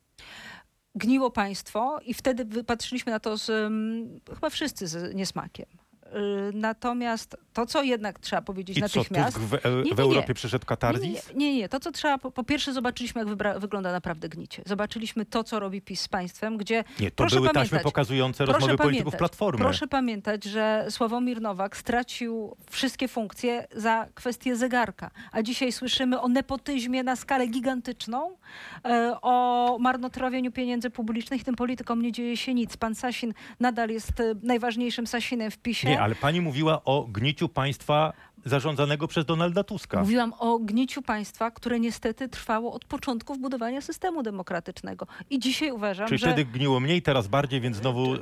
Gniło 0.94 1.30
państwo 1.30 1.98
i 2.06 2.14
wtedy 2.14 2.44
wypatrzyliśmy 2.44 3.12
na 3.12 3.20
to 3.20 3.38
z, 3.38 3.50
mm, 3.50 4.20
chyba 4.34 4.50
wszyscy 4.50 4.86
z 4.86 5.14
niesmakiem. 5.14 5.66
Y, 6.14 6.52
Natomiast 6.54 7.36
to, 7.52 7.66
co 7.66 7.82
jednak 7.82 8.18
trzeba 8.18 8.42
powiedzieć 8.42 8.78
I 8.78 8.80
co, 8.80 8.86
natychmiast... 8.86 9.36
Tusk 9.36 9.48
w, 9.48 9.54
e, 9.54 9.58
nie, 9.84 9.94
w 9.94 9.98
nie. 9.98 10.02
Europie 10.02 10.34
przeszedł 10.34 10.62
Nie, 10.62 10.66
katarzis? 10.66 11.02
nie, 11.02 11.20
nie, 11.34 11.56
nie. 11.56 11.68
To, 11.68 11.80
co 11.80 11.92
trzeba, 11.92 12.18
po, 12.18 12.30
po 12.30 12.44
pierwsze 12.44 12.72
zobaczyliśmy, 12.72 13.20
jak 13.20 13.28
wybra- 13.28 13.60
wygląda 13.60 13.92
naprawdę 13.92 14.28
gnicie. 14.28 14.62
Zobaczyliśmy 14.66 15.24
to, 15.24 15.44
co 15.44 15.60
robi 15.60 15.82
PiS 15.82 16.00
z 16.00 16.08
państwem, 16.08 16.56
gdzie 16.56 16.84
Nie, 17.00 17.10
to 17.10 17.26
były 17.26 17.30
taśmy 17.30 17.52
pamiętać, 17.52 17.82
pokazujące 17.82 18.44
proszę 18.44 18.58
rozmowy 18.60 18.76
polityków 18.82 19.16
Platformy. 19.16 19.64
Proszę 19.64 19.86
pamiętać, 19.86 20.44
że 20.44 20.86
Sławomir 20.90 21.40
Nowak 21.40 21.76
stracił 21.76 22.56
wszystkie 22.70 23.08
funkcje 23.08 23.66
za 23.76 24.06
kwestię 24.14 24.56
zegarka, 24.56 25.10
a 25.32 25.42
dzisiaj 25.42 25.72
słyszymy 25.72 26.20
o 26.20 26.28
nepotyzmie 26.28 27.02
na 27.02 27.16
skalę 27.16 27.46
gigantyczną, 27.46 28.36
e, 28.84 29.16
o 29.22 29.76
marnotrawieniu 29.80 30.52
pieniędzy 30.52 30.90
publicznych. 30.90 31.44
Tym 31.44 31.54
politykom 31.54 32.02
nie 32.02 32.12
dzieje 32.12 32.36
się 32.36 32.54
nic. 32.54 32.76
Pan 32.76 32.94
Sasin 32.94 33.34
nadal 33.60 33.88
jest 33.88 34.20
e, 34.20 34.34
najważniejszym 34.42 35.06
Sasinem 35.06 35.50
w 35.50 35.58
PiSie. 35.58 35.88
Nie, 35.88 36.03
ale 36.04 36.14
pani 36.14 36.40
mówiła 36.40 36.84
o 36.84 37.06
gniciu 37.10 37.48
państwa 37.48 38.12
zarządzanego 38.44 39.08
przez 39.08 39.24
Donalda 39.24 39.64
Tuska. 39.64 40.00
Mówiłam 40.00 40.32
o 40.38 40.58
gniciu 40.58 41.02
państwa, 41.02 41.50
które 41.50 41.80
niestety 41.80 42.28
trwało 42.28 42.72
od 42.72 42.84
początków 42.84 43.38
budowania 43.38 43.80
systemu 43.80 44.22
demokratycznego. 44.22 45.06
I 45.30 45.38
dzisiaj 45.38 45.70
uważam, 45.70 46.08
Czyli 46.08 46.18
że... 46.18 46.26
wtedy 46.26 46.44
gniło 46.44 46.80
mniej, 46.80 47.02
teraz 47.02 47.28
bardziej, 47.28 47.60
więc 47.60 47.76
znowu 47.76 48.14
y, 48.14 48.20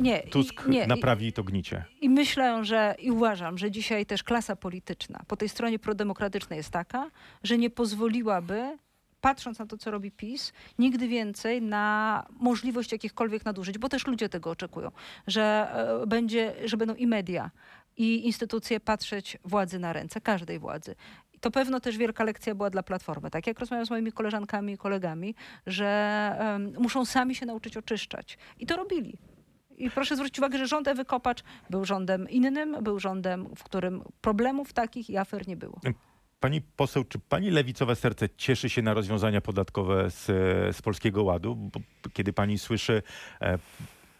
Nie, 0.00 0.20
Tusk 0.20 0.66
nie, 0.66 0.86
naprawi 0.86 1.32
to 1.32 1.44
gnicie. 1.44 1.84
I 2.00 2.08
myślę, 2.08 2.64
że 2.64 2.94
i 2.98 3.10
uważam, 3.10 3.58
że 3.58 3.70
dzisiaj 3.70 4.06
też 4.06 4.22
klasa 4.22 4.56
polityczna 4.56 5.20
po 5.26 5.36
tej 5.36 5.48
stronie 5.48 5.78
prodemokratycznej 5.78 6.56
jest 6.56 6.70
taka, 6.70 7.10
że 7.42 7.58
nie 7.58 7.70
pozwoliłaby, 7.70 8.78
patrząc 9.20 9.58
na 9.58 9.66
to, 9.66 9.78
co 9.78 9.90
robi 9.90 10.10
PiS, 10.10 10.52
nigdy 10.78 11.08
więcej 11.08 11.62
na 11.62 12.26
możliwość 12.40 12.92
jakichkolwiek 12.92 13.44
nadużyć, 13.44 13.78
bo 13.78 13.88
też 13.88 14.06
ludzie 14.06 14.28
tego 14.28 14.50
oczekują, 14.50 14.90
że 15.26 15.70
e, 16.02 16.06
będzie, 16.06 16.54
że 16.64 16.76
będą 16.76 16.94
i 16.94 17.06
media, 17.06 17.50
i 17.96 18.26
instytucje 18.26 18.80
patrzeć 18.80 19.38
władzy 19.44 19.78
na 19.78 19.92
ręce, 19.92 20.20
każdej 20.20 20.58
władzy. 20.58 20.94
To 21.40 21.50
pewno 21.50 21.80
też 21.80 21.96
wielka 21.96 22.24
lekcja 22.24 22.54
była 22.54 22.70
dla 22.70 22.82
Platformy. 22.82 23.30
Tak 23.30 23.46
jak 23.46 23.60
rozmawiam 23.60 23.86
z 23.86 23.90
moimi 23.90 24.12
koleżankami 24.12 24.72
i 24.72 24.78
kolegami, 24.78 25.34
że 25.66 25.86
em, 26.38 26.72
muszą 26.78 27.04
sami 27.04 27.34
się 27.34 27.46
nauczyć 27.46 27.76
oczyszczać. 27.76 28.38
I 28.58 28.66
to 28.66 28.76
robili. 28.76 29.18
I 29.76 29.90
proszę 29.90 30.16
zwrócić 30.16 30.38
uwagę, 30.38 30.58
że 30.58 30.66
rząd 30.66 30.88
Ewy 30.88 31.04
Kopacz 31.04 31.42
był 31.70 31.84
rządem 31.84 32.28
innym, 32.28 32.76
był 32.82 33.00
rządem, 33.00 33.48
w 33.56 33.64
którym 33.64 34.02
problemów 34.20 34.72
takich 34.72 35.10
i 35.10 35.16
afer 35.16 35.48
nie 35.48 35.56
było. 35.56 35.80
Pani 36.40 36.60
poseł, 36.60 37.04
czy 37.04 37.18
pani 37.18 37.50
lewicowe 37.50 37.96
serce 37.96 38.28
cieszy 38.36 38.68
się 38.68 38.82
na 38.82 38.94
rozwiązania 38.94 39.40
podatkowe 39.40 40.10
z, 40.10 40.26
z 40.76 40.82
Polskiego 40.82 41.22
Ładu? 41.22 41.56
Bo, 41.56 41.80
kiedy 42.12 42.32
pani 42.32 42.58
słyszy 42.58 43.02
e, 43.40 43.58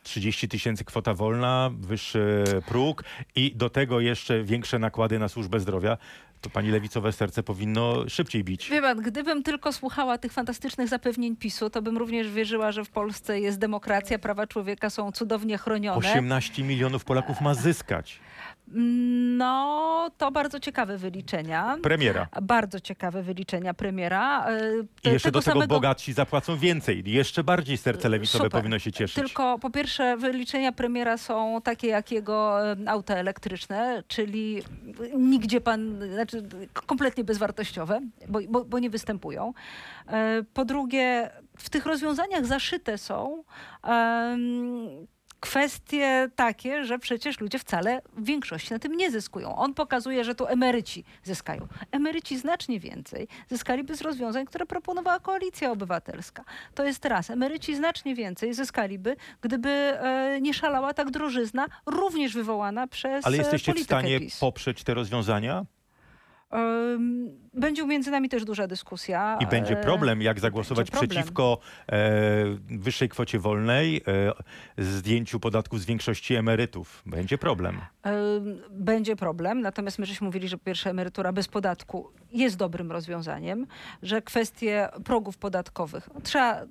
30 0.03 0.49
tysięcy 0.49 0.85
kwota 0.85 1.15
wolna, 1.15 1.71
wyższy 1.79 2.45
próg 2.69 3.05
i 3.37 3.57
do 3.57 3.71
tego 3.71 4.01
jeszcze 4.01 4.45
większe 4.45 4.79
nakłady 4.79 5.19
na 5.19 5.29
służbę 5.29 5.61
zdrowia, 5.61 5.99
to 6.41 6.51
pani 6.51 6.71
lewicowe 6.71 7.13
serce 7.13 7.43
powinno 7.43 8.09
szybciej 8.09 8.45
bić. 8.45 8.71
Wie 8.71 8.83
pan, 8.83 8.99
gdybym 8.99 9.43
tylko 9.43 9.73
słuchała 9.73 10.19
tych 10.19 10.33
fantastycznych 10.33 10.89
zapewnień 10.89 11.37
PiSu, 11.37 11.71
to 11.71 11.83
bym 11.83 11.99
również 11.99 12.31
wierzyła, 12.31 12.73
że 12.73 12.85
w 12.85 12.91
Polsce 12.91 13.41
jest 13.41 13.59
demokracja, 13.59 14.19
prawa 14.19 14.47
człowieka 14.47 14.91
są 14.91 15.13
cudownie 15.13 15.59
chronione. 15.59 15.97
18 15.99 16.63
milionów 16.65 17.05
Polaków 17.05 17.41
ma 17.41 17.55
zyskać. 17.55 18.21
No, 19.37 20.11
to 20.19 20.31
bardzo 20.31 20.61
ciekawe 20.61 20.99
wyliczenia. 20.99 21.77
Premiera. 21.83 22.29
Bardzo 22.43 22.81
ciekawe 22.81 23.23
wyliczenia 23.23 23.75
premiera. 23.75 24.47
E, 24.47 24.59
I 24.79 25.03
te- 25.03 25.11
jeszcze 25.11 25.31
do 25.31 25.41
tego 25.41 25.53
samego- 25.53 25.75
bogatsi 25.75 26.13
zapłacą 26.13 26.57
więcej. 26.57 27.03
Jeszcze 27.07 27.45
bardziej 27.45 27.77
serce 27.77 28.09
lewicowe 28.09 28.45
Super. 28.45 28.51
powinno 28.61 28.79
się 28.79 28.93
cieszyć. 28.93 29.15
Tylko 29.17 29.59
po 29.59 29.71
pierwsze 29.71 30.17
wyliczenia 30.17 30.73
premiera 30.73 31.17
są 31.19 31.61
takie 31.65 31.87
jak 31.89 32.13
jego 32.13 32.71
em, 32.73 32.89
auta 32.89 33.15
elektryczne, 33.15 34.03
czyli 34.09 34.63
nigdzie 35.19 35.61
pan, 35.61 35.99
znaczy 36.31 36.69
kompletnie 36.73 37.25
bezwartościowe, 37.25 38.01
bo, 38.29 38.39
bo, 38.49 38.65
bo 38.65 38.79
nie 38.79 38.91
występują. 38.91 39.53
E, 40.09 40.43
Po 40.55 40.65
drugie, 40.65 41.31
w 41.59 41.71
tych 41.71 41.87
rozwiązaniach 41.87 42.47
zaszyte 42.47 42.99
są 42.99 43.45
em, 43.85 45.07
kwestie 45.41 46.29
takie, 46.37 46.85
że 46.85 46.99
przecież 46.99 47.41
ludzie 47.41 47.59
wcale 47.59 48.03
w 48.17 48.25
większości 48.25 48.73
na 48.73 48.79
tym 48.79 48.97
nie 48.97 49.11
zyskują. 49.11 49.57
On 49.57 49.75
pokazuje, 49.75 50.25
że 50.25 50.35
tu 50.35 50.47
emeryci 50.47 51.05
zyskają. 51.23 51.67
Emeryci 51.93 52.39
znacznie 52.39 52.81
więcej 52.81 53.29
zyskaliby 53.49 53.97
z 53.97 54.01
rozwiązań, 54.01 54.47
które 54.47 54.67
proponowała 54.67 55.21
Koalicja 55.21 55.71
Obywatelska. 55.71 56.45
To 56.75 56.85
jest 56.85 57.05
raz. 57.05 57.31
Emeryci 57.31 57.77
znacznie 57.77 58.15
więcej 58.15 58.55
zyskaliby, 58.55 59.17
gdyby 59.41 59.69
e, 59.71 60.39
nie 60.41 60.55
szalała 60.55 60.95
tak 60.95 61.11
drożyzna, 61.11 61.67
również 61.87 62.35
wywołana 62.35 62.87
przez 62.87 63.27
Ale 63.27 63.37
e, 63.37 63.39
jesteście 63.39 63.75
w 63.75 63.81
stanie 63.81 64.21
PiS. 64.21 64.39
poprzeć 64.41 64.85
te 64.85 64.95
rozwiązania? 64.95 65.65
Będzie 67.55 67.87
między 67.87 68.11
nami 68.11 68.29
też 68.29 68.45
duża 68.45 68.67
dyskusja. 68.67 69.39
I 69.41 69.47
będzie 69.47 69.79
e, 69.79 69.83
problem, 69.83 70.23
jak 70.23 70.41
zagłosować 70.41 70.91
problem. 70.91 71.11
przeciwko 71.11 71.59
e, 71.89 71.99
wyższej 72.69 73.09
kwocie 73.09 73.39
wolnej, 73.39 74.03
e, 74.79 74.83
zdjęciu 74.85 75.41
podatków 75.41 75.81
z 75.81 75.85
większości 75.85 76.35
emerytów. 76.35 77.03
Będzie 77.07 77.39
problem. 77.39 77.81
Będzie 78.71 79.17
problem, 79.17 79.61
natomiast 79.61 79.99
my 79.99 80.07
żeśmy 80.07 80.25
mówili, 80.25 80.49
że 80.49 80.59
pierwsza 80.59 80.91
emerytura 80.91 81.33
bez 81.33 81.49
podatku 81.49 82.11
jest 82.33 82.57
dobrym 82.57 82.93
rozwiązaniem, 82.93 83.67
że 84.03 84.23
kwestie 84.23 84.89
progów 85.05 85.39
podatkowych 85.39 86.09
trzeba. 86.23 86.67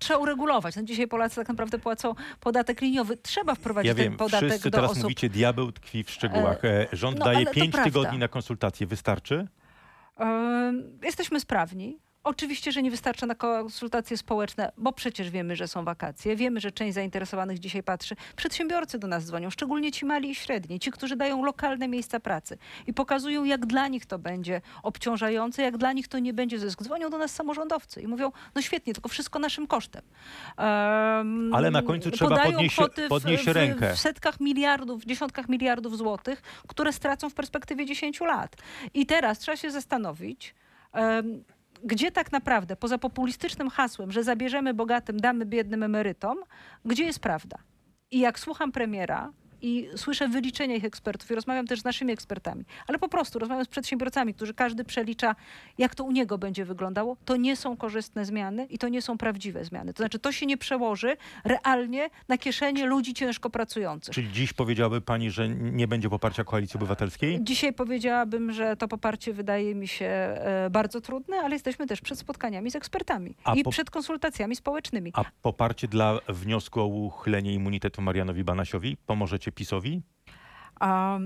Trzeba 0.00 0.18
uregulować. 0.20 0.76
No 0.76 0.82
dzisiaj 0.82 1.08
Polacy 1.08 1.36
tak 1.36 1.48
naprawdę 1.48 1.78
płacą 1.78 2.14
podatek 2.40 2.80
liniowy. 2.80 3.16
Trzeba 3.16 3.54
wprowadzić 3.54 3.88
Ja 3.88 3.94
ten 3.94 4.04
wiem, 4.04 4.16
podatek 4.16 4.48
wszyscy 4.50 4.70
do 4.70 4.76
teraz 4.78 4.90
osób. 4.90 5.02
mówicie, 5.02 5.28
diabeł 5.28 5.72
tkwi 5.72 6.04
w 6.04 6.10
szczegółach. 6.10 6.64
E, 6.64 6.86
Rząd 6.92 7.18
no, 7.18 7.24
daje 7.24 7.36
ale 7.36 7.46
to 7.46 7.52
5 7.52 7.72
prawda. 7.72 7.90
tygodni 7.90 8.18
na 8.18 8.28
konsultacje. 8.28 8.86
Wystarczy? 8.86 9.46
Ym, 10.20 10.98
Jesteśmy 11.02 11.40
sprawni. 11.40 11.98
Oczywiście, 12.24 12.72
że 12.72 12.82
nie 12.82 12.90
wystarcza 12.90 13.26
na 13.26 13.34
konsultacje 13.34 14.16
społeczne, 14.16 14.72
bo 14.78 14.92
przecież 14.92 15.30
wiemy, 15.30 15.56
że 15.56 15.68
są 15.68 15.84
wakacje. 15.84 16.36
Wiemy, 16.36 16.60
że 16.60 16.72
część 16.72 16.94
zainteresowanych 16.94 17.58
dzisiaj 17.58 17.82
patrzy. 17.82 18.16
Przedsiębiorcy 18.36 18.98
do 18.98 19.06
nas 19.08 19.24
dzwonią, 19.24 19.50
szczególnie 19.50 19.92
ci 19.92 20.06
mali 20.06 20.30
i 20.30 20.34
średni, 20.34 20.80
ci, 20.80 20.90
którzy 20.90 21.16
dają 21.16 21.44
lokalne 21.44 21.88
miejsca 21.88 22.20
pracy 22.20 22.58
i 22.86 22.92
pokazują, 22.94 23.44
jak 23.44 23.66
dla 23.66 23.88
nich 23.88 24.06
to 24.06 24.18
będzie 24.18 24.60
obciążające, 24.82 25.62
jak 25.62 25.76
dla 25.76 25.92
nich 25.92 26.08
to 26.08 26.18
nie 26.18 26.32
będzie 26.34 26.58
zysk. 26.58 26.82
Dzwonią 26.82 27.10
do 27.10 27.18
nas 27.18 27.30
samorządowcy 27.34 28.00
i 28.02 28.06
mówią, 28.08 28.32
no 28.54 28.62
świetnie, 28.62 28.92
tylko 28.94 29.08
wszystko 29.08 29.38
naszym 29.38 29.66
kosztem. 29.66 30.02
Ym, 31.20 31.54
Ale 31.54 31.70
na 31.70 31.82
końcu 31.82 32.10
trzeba 32.10 32.36
podnieść- 32.44 32.74
kwoty 32.76 33.06
w- 33.06 33.08
podnieść 33.08 33.44
w, 33.44 33.48
rękę. 33.48 33.94
W 33.94 33.98
setkach 33.98 34.40
miliardów, 34.40 35.02
w 35.02 35.06
dziesiątkach 35.06 35.48
miliardów 35.48 35.96
złotych, 35.98 36.42
które 36.68 36.92
stracą 36.92 37.30
w 37.30 37.34
perspektywie 37.34 37.86
10 37.86 38.20
lat. 38.20 38.56
I 38.94 39.06
teraz 39.06 39.38
trzeba 39.38 39.56
się 39.56 39.70
zastanowić, 39.70 40.54
em, 40.92 41.44
gdzie 41.84 42.12
tak 42.12 42.32
naprawdę, 42.32 42.76
poza 42.76 42.98
populistycznym 42.98 43.70
hasłem, 43.70 44.12
że 44.12 44.24
zabierzemy 44.24 44.74
bogatym, 44.74 45.20
damy 45.20 45.46
biednym 45.46 45.82
emerytom, 45.82 46.38
gdzie 46.84 47.04
jest 47.04 47.18
prawda? 47.18 47.58
I 48.10 48.18
jak 48.18 48.38
słucham 48.38 48.72
premiera 48.72 49.32
i 49.64 49.88
słyszę 49.96 50.28
wyliczenia 50.28 50.74
ich 50.76 50.84
ekspertów 50.84 51.30
i 51.30 51.34
rozmawiam 51.34 51.66
też 51.66 51.80
z 51.80 51.84
naszymi 51.84 52.12
ekspertami, 52.12 52.64
ale 52.86 52.98
po 52.98 53.08
prostu 53.08 53.38
rozmawiam 53.38 53.64
z 53.64 53.68
przedsiębiorcami, 53.68 54.34
którzy 54.34 54.54
każdy 54.54 54.84
przelicza, 54.84 55.34
jak 55.78 55.94
to 55.94 56.04
u 56.04 56.10
niego 56.12 56.38
będzie 56.38 56.64
wyglądało, 56.64 57.16
to 57.24 57.36
nie 57.36 57.56
są 57.56 57.76
korzystne 57.76 58.24
zmiany 58.24 58.64
i 58.64 58.78
to 58.78 58.88
nie 58.88 59.02
są 59.02 59.18
prawdziwe 59.18 59.64
zmiany. 59.64 59.92
To 59.94 59.96
znaczy, 59.96 60.18
to 60.18 60.32
się 60.32 60.46
nie 60.46 60.56
przełoży 60.56 61.16
realnie 61.44 62.10
na 62.28 62.38
kieszenie 62.38 62.86
ludzi 62.86 63.14
ciężko 63.14 63.50
pracujących. 63.50 64.14
Czyli 64.14 64.32
dziś 64.32 64.52
powiedziałaby 64.52 65.00
pani, 65.00 65.30
że 65.30 65.48
nie 65.48 65.88
będzie 65.88 66.10
poparcia 66.10 66.44
Koalicji 66.44 66.76
Obywatelskiej? 66.78 67.38
Dzisiaj 67.42 67.72
powiedziałabym, 67.72 68.52
że 68.52 68.76
to 68.76 68.88
poparcie 68.88 69.32
wydaje 69.32 69.74
mi 69.74 69.88
się 69.88 70.06
e, 70.06 70.68
bardzo 70.70 71.00
trudne, 71.00 71.36
ale 71.36 71.54
jesteśmy 71.54 71.86
też 71.86 72.00
przed 72.00 72.18
spotkaniami 72.18 72.70
z 72.70 72.76
ekspertami 72.76 73.34
A 73.44 73.54
i 73.54 73.62
po- 73.62 73.70
przed 73.70 73.90
konsultacjami 73.90 74.56
społecznymi. 74.56 75.10
A 75.14 75.24
poparcie 75.42 75.88
dla 75.88 76.18
wniosku 76.28 76.80
o 76.80 76.86
uchylenie 76.86 77.54
immunitetu 77.54 78.02
Marianowi 78.02 78.44
Banasiowi 78.44 78.96
pomożecie 79.06 79.52
PiSowi? 79.54 80.02
A 80.80 81.18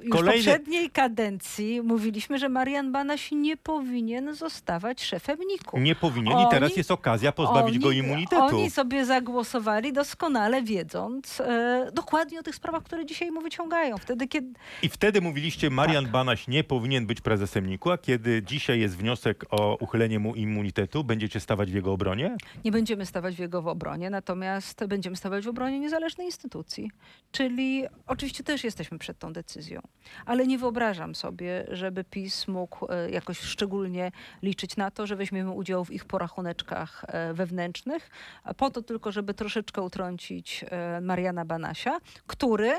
już 0.00 0.10
Kolejny- 0.16 0.42
w 0.42 0.44
poprzedniej 0.46 0.90
kadencji 0.90 1.82
mówiliśmy, 1.82 2.38
że 2.38 2.48
Marian 2.48 2.92
Banaś 2.92 3.30
nie 3.32 3.56
powinien 3.56 4.34
zostawać 4.34 5.02
szefem 5.04 5.38
NIK-u. 5.48 5.78
Nie 5.80 5.94
powinien 5.94 6.32
i 6.32 6.36
Oni- 6.36 6.50
teraz 6.50 6.76
jest 6.76 6.90
okazja 6.90 7.32
pozbawić 7.32 7.78
go 7.78 7.88
Oni- 7.88 7.98
immunitetu. 7.98 8.42
Oni 8.56 8.70
sobie 8.70 9.04
zagłosowali 9.04 9.92
doskonale 9.92 10.62
wiedząc 10.62 11.40
e, 11.40 11.90
dokładnie 11.94 12.40
o 12.40 12.42
tych 12.42 12.54
sprawach, 12.54 12.82
które 12.82 13.06
dzisiaj 13.06 13.30
mu 13.30 13.40
wyciągają. 13.40 13.98
Wtedy, 13.98 14.28
kiedy 14.28 14.52
I 14.82 14.88
wtedy 14.88 15.20
mówiliście, 15.20 15.70
Marian 15.70 16.04
Tak. 16.04 16.12
Banaś 16.12 16.48
nie 16.48 16.64
powinien 16.64 17.06
być 17.06 17.20
prezesem 17.20 17.66
NIK-u, 17.66 17.90
a 17.90 17.98
kiedy 17.98 18.42
dzisiaj 18.42 18.80
jest 18.80 18.96
wniosek 18.96 19.44
o 19.50 19.76
uchylenie 19.80 20.18
mu 20.18 20.34
immunitetu, 20.34 21.04
będziecie 21.04 21.40
stawać 21.40 21.70
w 21.70 21.74
jego 21.74 21.92
obronie? 21.92 22.36
nie 22.64 22.72
będziemy 22.72 23.06
stawać 23.06 23.36
w 23.36 23.38
jego 23.38 23.58
obronie, 23.58 24.10
natomiast 24.10 24.84
będziemy 24.86 25.16
stawać 25.16 25.44
w 25.44 25.48
obronie 25.48 25.80
niezależnej 25.80 26.26
instytucji. 26.26 26.90
Czyli 27.32 27.84
oczywiście 28.06 28.44
też 28.44 28.64
jesteśmy 28.64 28.98
przed 28.98 29.18
tą 29.18 29.32
decyzją, 29.32 29.80
ale 30.26 30.46
nie 30.46 30.58
wyobrażam 30.58 31.14
sobie, 31.14 31.66
żeby 31.70 32.04
PiS 32.04 32.48
mógł 32.48 32.92
e, 32.92 33.10
jakoś 33.10 33.40
szczególnie 33.40 34.12
liczyć 34.42 34.76
na 34.76 34.90
to, 34.90 35.06
że 35.06 35.16
weźmiemy 35.16 35.50
udział 35.50 35.84
w 35.84 35.90
ich 35.90 36.04
porachuneczkach 36.04 37.04
e, 37.08 37.34
wewnętrznych, 37.34 38.10
po 38.56 38.70
to 38.70 38.82
tylko, 38.82 39.12
żeby 39.12 39.34
troszeczkę 39.34 39.82
utrącić 39.82 40.64
e, 40.70 41.00
Mariana 41.00 41.44
Banasia, 41.44 41.98
który 42.26 42.72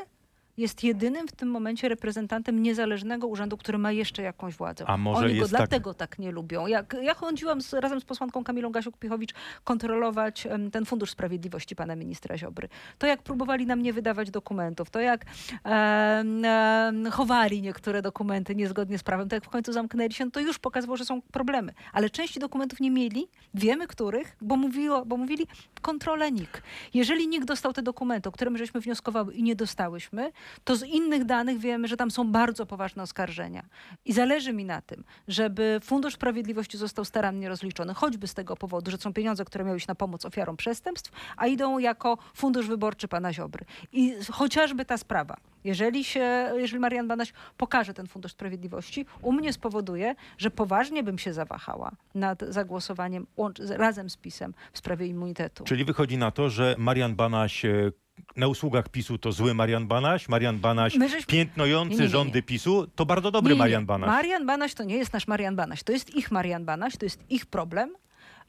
jest 0.58 0.84
jedynym 0.84 1.28
w 1.28 1.32
tym 1.32 1.50
momencie 1.50 1.90
reprezentantem 1.90 2.64
niezależnego 2.64 3.28
urzędu, 3.28 3.58
który 3.58 3.78
ma 3.78 3.92
jeszcze 3.92 4.22
jakąś 4.22 4.56
władzę. 4.56 4.86
A 4.88 4.98
może 4.98 5.26
Oni 5.26 5.36
go 5.36 5.42
tak- 5.42 5.50
dlatego 5.50 5.94
tak... 5.94 6.20
nie 6.20 6.32
lubią. 6.32 6.68
Jak 6.68 6.96
ja 7.02 7.14
chodziłam 7.14 7.62
z, 7.62 7.74
razem 7.74 8.02
z 8.02 8.06
posłanką 8.06 8.44
Kamilą 8.44 8.72
Gasiuk-Pichowicz 8.72 9.34
kontrolować 9.64 10.46
em, 10.46 10.72
ten 10.72 10.86
Fundusz 10.86 11.12
Sprawiedliwości 11.12 11.76
pana 11.76 11.96
ministra 11.96 12.38
Ziobry. 12.38 12.70
To 12.98 13.08
jak 13.08 13.24
próbowali 13.24 13.66
nam 13.66 13.82
nie 13.82 13.94
wydawać 13.94 14.32
dokumentów, 14.32 14.90
to 14.90 15.00
jak 15.00 15.26
em, 15.64 16.46
em, 16.46 17.12
chowali 17.12 17.62
niektóre 17.62 18.02
dokumenty 18.02 18.56
niezgodnie 18.56 18.98
z 18.98 19.04
prawem, 19.04 19.30
to 19.30 19.36
jak 19.36 19.46
w 19.46 19.50
końcu 19.50 19.74
zamknęli 19.74 20.14
się, 20.14 20.32
to 20.32 20.40
już 20.40 20.60
pokazywało, 20.60 20.98
że 20.98 21.06
są 21.06 21.22
problemy. 21.22 21.74
Ale 21.94 22.10
części 22.10 22.40
dokumentów 22.40 22.80
nie 22.80 22.92
mieli, 22.92 23.28
wiemy 23.54 23.88
których, 23.88 24.38
bo, 24.42 24.56
mówiło, 24.56 25.06
bo 25.06 25.18
mówili 25.18 25.48
kontrola 25.82 26.30
NIK. 26.30 26.64
Jeżeli 26.94 27.28
NIK 27.28 27.46
dostał 27.46 27.74
te 27.74 27.82
dokumenty, 27.82 28.30
o 28.30 28.32
które 28.32 28.52
my 28.52 28.58
żeśmy 28.58 28.82
wnioskowały 28.82 29.34
i 29.34 29.44
nie 29.44 29.56
dostałyśmy, 29.56 30.32
to 30.64 30.76
z 30.76 30.84
innych 30.84 31.26
danych 31.26 31.60
wiemy, 31.60 31.88
że 31.88 31.98
tam 31.98 32.12
są 32.12 32.32
bardzo 32.32 32.66
poważne 32.66 33.04
oskarżenia. 33.04 33.64
I 34.06 34.14
zależy 34.14 34.54
mi 34.54 34.66
na 34.66 34.82
tym, 34.82 35.04
żeby 35.28 35.80
Fundusz 35.84 36.14
Sprawiedliwości 36.14 36.78
został 36.78 37.06
starannie 37.06 37.50
rozliczony, 37.50 37.94
choćby 37.94 38.28
z 38.28 38.34
tego 38.34 38.56
powodu, 38.56 38.92
że 38.92 38.98
są 38.98 39.14
pieniądze, 39.14 39.46
które 39.46 39.66
miały 39.66 39.78
iść 39.78 39.88
na 39.88 39.96
pomoc 39.96 40.26
ofiarom 40.26 40.58
przestępstw, 40.58 41.12
a 41.38 41.48
idą 41.48 41.80
jako 41.80 42.18
fundusz 42.34 42.68
wyborczy 42.68 43.08
pana 43.08 43.34
Ziobry. 43.34 43.66
I 43.92 44.16
chociażby 44.32 44.86
ta 44.86 44.98
sprawa, 44.98 45.38
jeżeli 45.64 46.04
się, 46.04 46.52
jeżeli 46.56 46.80
Marian 46.80 47.08
Banaś 47.08 47.34
pokaże 47.58 47.94
ten 47.94 48.08
Fundusz 48.08 48.32
Sprawiedliwości, 48.32 49.06
u 49.22 49.32
mnie 49.32 49.54
spowoduje, 49.54 50.16
że 50.38 50.52
poważnie 50.52 51.04
bym 51.04 51.18
się 51.18 51.34
zawahała 51.34 51.92
nad 52.16 52.42
zagłosowaniem 52.42 53.28
razem 53.70 54.10
z 54.10 54.18
PiSem 54.18 54.54
w 54.74 54.78
sprawie 54.78 55.08
immunitetu. 55.08 55.64
Czyli 55.64 55.86
wychodzi 55.86 56.18
na 56.18 56.32
to, 56.32 56.50
że 56.50 56.76
Marian 56.78 57.16
Banaś 57.16 57.66
e, 57.66 57.92
na 58.36 58.48
usługach 58.48 58.90
PiSu 58.90 59.18
to 59.18 59.32
zły 59.32 59.54
Marian 59.54 59.88
Banaś, 59.88 60.30
Marian 60.30 60.60
Banaś 60.60 60.96
My 60.96 61.10
żeśmy- 61.10 61.26
piętnujący 61.28 61.90
Nie, 61.92 61.98
nie, 61.98 62.04
nie, 62.04 62.10
rządy 62.10 62.44
PiSu 62.44 62.88
to 62.96 63.06
bardzo 63.06 63.32
dobry. 63.32 63.56
Marian 63.56 63.86
Banaś. 63.86 64.08
Marian 64.08 64.46
Banaś 64.46 64.74
to 64.74 64.84
nie 64.84 64.96
jest 64.98 65.14
nasz 65.14 65.28
Marian 65.28 65.56
Banaś, 65.56 65.84
to 65.84 65.92
jest 65.92 66.16
ich 66.16 66.32
Marian 66.32 66.66
Banaś, 66.66 66.98
to 66.98 67.06
jest 67.06 67.32
ich 67.32 67.46
problem. 67.46 67.94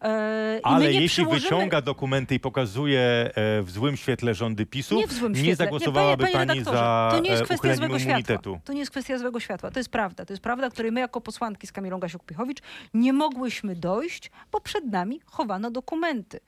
My 0.03 0.61
Ale 0.63 0.93
jeśli 0.93 1.09
przyłożymy- 1.25 1.41
wyciąga 1.41 1.81
dokumenty 1.81 2.35
i 2.35 2.41
pokazuje 2.41 3.01
e, 3.01 3.63
w 3.63 3.71
złym 3.71 3.97
świetle 3.97 4.35
rządy 4.35 4.67
PiSu, 4.67 4.97
Nie 4.97 5.07
w 5.07 5.13
złym 5.13 5.35
świetle. 5.35 5.57
zagłosowałaby 5.57 6.25
nie, 6.25 6.33
panie, 6.33 6.47
pani 6.47 6.65
panie 6.65 6.77
za 6.79 7.09
to 7.13 7.21
nie 7.21 7.31
jest 7.31 7.43
e, 7.43 7.45
kwestia 7.45 7.75
złego 7.77 7.97
immunitetu. 7.97 8.33
światła. 8.51 8.59
To 8.65 8.73
nie 8.73 8.79
jest 8.79 8.91
kwestia 8.91 9.19
złego 9.19 9.41
światła. 9.41 9.71
To 9.71 9.79
jest 9.81 9.89
prawda. 9.91 10.25
To 10.25 10.33
jest 10.33 10.43
prawda, 10.43 10.71
której 10.71 10.93
my 10.93 11.01
jako 11.01 11.21
posłanki 11.21 11.67
z 11.67 11.73
Kamilą 11.73 11.99
Gasiuk-Pichowicz 11.99 12.63
nie 12.95 13.13
mogłyśmy 13.13 13.77
dojść, 13.77 14.31
bo 14.53 14.61
przed 14.61 14.85
nami 14.85 15.21
chowano 15.27 15.71
dokumenty. 15.71 16.41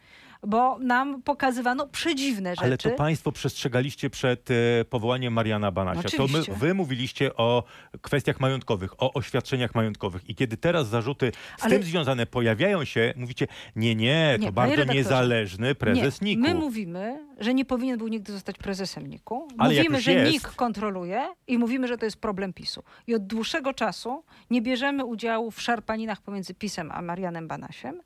Bo 0.47 0.79
nam 0.79 1.23
pokazywano 1.23 1.87
przedziwne 1.87 2.51
rzeczy. 2.51 2.65
Ale 2.65 2.79
to 2.79 2.91
państwo 2.91 3.33
przestrzegaliście 3.33 4.11
przed 4.11 4.51
e, 4.51 4.55
powołaniem 4.85 5.33
Mariana 5.33 5.71
Banasia. 5.73 6.03
To 6.03 6.17
my, 6.19 6.25
Oczywiście. 6.25 6.53
wy 6.53 6.75
mówiliście 6.75 7.37
o 7.37 7.65
kwestiach 8.01 8.41
majątkowych, 8.41 9.03
o 9.03 9.13
oświadczeniach 9.13 9.75
majątkowych. 9.75 10.31
I 10.31 10.35
kiedy 10.35 10.57
teraz 10.57 10.89
zarzuty 10.89 11.33
z 11.59 11.65
Ale- 11.65 11.75
tym 11.75 11.83
związane 11.83 12.27
pojawiają 12.27 12.85
się, 12.85 13.15
mówicie, 13.17 13.47
nie, 13.77 13.95
nie, 13.95 14.35
to 14.39 14.45
Nie, 14.45 14.53
bardzo 14.53 14.85
niezależny 14.85 15.75
prezes 15.75 16.21
nie, 16.21 16.37
NIK-u. 16.37 16.49
My 16.49 16.55
mówimy, 16.55 17.27
że 17.39 17.55
nie 17.55 17.65
powinien 17.65 17.99
był 17.99 18.09
nigdy 18.09 18.33
zostać 18.33 18.59
prezesem 18.59 19.07
NIK-u. 19.07 19.49
Ale 19.59 19.75
mówimy, 19.75 20.01
że 20.01 20.13
jest- 20.13 20.33
NIK 20.33 20.49
kontroluje 20.55 21.29
i 21.47 21.59
mówimy, 21.59 21.89
że 21.89 21.99
to 21.99 22.05
jest 22.05 22.21
problem 22.21 22.53
PiSu. 22.53 22.83
I 23.07 23.15
od 23.15 23.27
dłuższego 23.27 23.73
czasu 23.75 24.25
nie 24.51 24.63
bierzemy 24.63 25.05
udziału 25.05 25.51
w 25.51 25.63
szarpaninach 25.63 26.21
pomiędzy 26.23 26.55
PiSem 26.55 26.91
a 26.93 27.03
Marianem 27.03 27.49
Banasiem. 27.49 28.01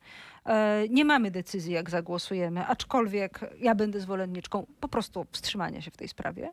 E, 0.46 0.84
Nie 0.90 1.04
mamy 1.04 1.30
decyzji, 1.30 1.72
jak 1.72 1.90
zagłosujemy, 1.90 2.66
aczkolwiek 2.66 3.40
ja 3.58 3.74
będę 3.74 4.00
zwolenniczką 4.00 4.66
po 4.80 4.88
prostu 4.88 5.26
wstrzymania 5.32 5.80
się 5.82 5.90
w 5.90 5.96
tej 5.96 6.08
sprawie. 6.08 6.50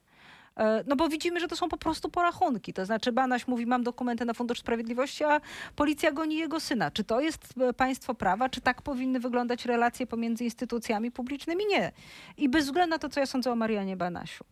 E, 0.58 0.84
No 0.88 0.96
bo 0.96 1.10
widzimy, 1.10 1.40
że 1.40 1.48
to 1.48 1.56
są 1.56 1.70
po 1.70 1.78
prostu 1.78 2.10
porachunki. 2.10 2.74
To 2.74 2.86
znaczy 2.86 3.12
Banaś 3.12 3.48
mówi, 3.48 3.66
mam 3.66 3.84
dokumenty 3.84 4.26
na 4.26 4.34
Fundusz 4.34 4.60
Sprawiedliwości, 4.60 5.24
a 5.24 5.42
policja 5.76 6.12
goni 6.12 6.36
jego 6.38 6.60
syna. 6.60 6.92
Czy 6.92 7.04
to 7.04 7.20
jest 7.22 7.54
e, 7.62 7.74
państwo 7.74 8.16
prawa? 8.16 8.50
Czy 8.50 8.62
tak 8.62 8.82
powinny 8.82 9.20
wyglądać 9.20 9.66
relacje 9.66 10.08
pomiędzy 10.08 10.44
instytucjami 10.44 11.12
publicznymi? 11.12 11.66
Nie. 11.66 11.92
I 12.38 12.50
bez 12.50 12.66
względu 12.66 12.90
na 12.90 13.00
to, 13.00 13.10
co 13.10 13.20
ja 13.20 13.26
sądzę 13.26 13.52
o 13.52 13.56
Marianie 13.56 13.98
Banasiu. 13.98 14.44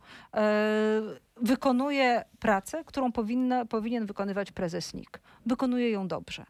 Wykonuje 1.38 2.24
pracę, 2.40 2.84
którą 2.86 3.12
powinna, 3.12 3.66
powinien 3.66 4.06
wykonywać 4.06 4.52
prezes 4.52 4.94
NIK. 4.94 5.20
Wykonuje 5.46 5.90
ją 5.92 6.08
dobrze. 6.08 6.46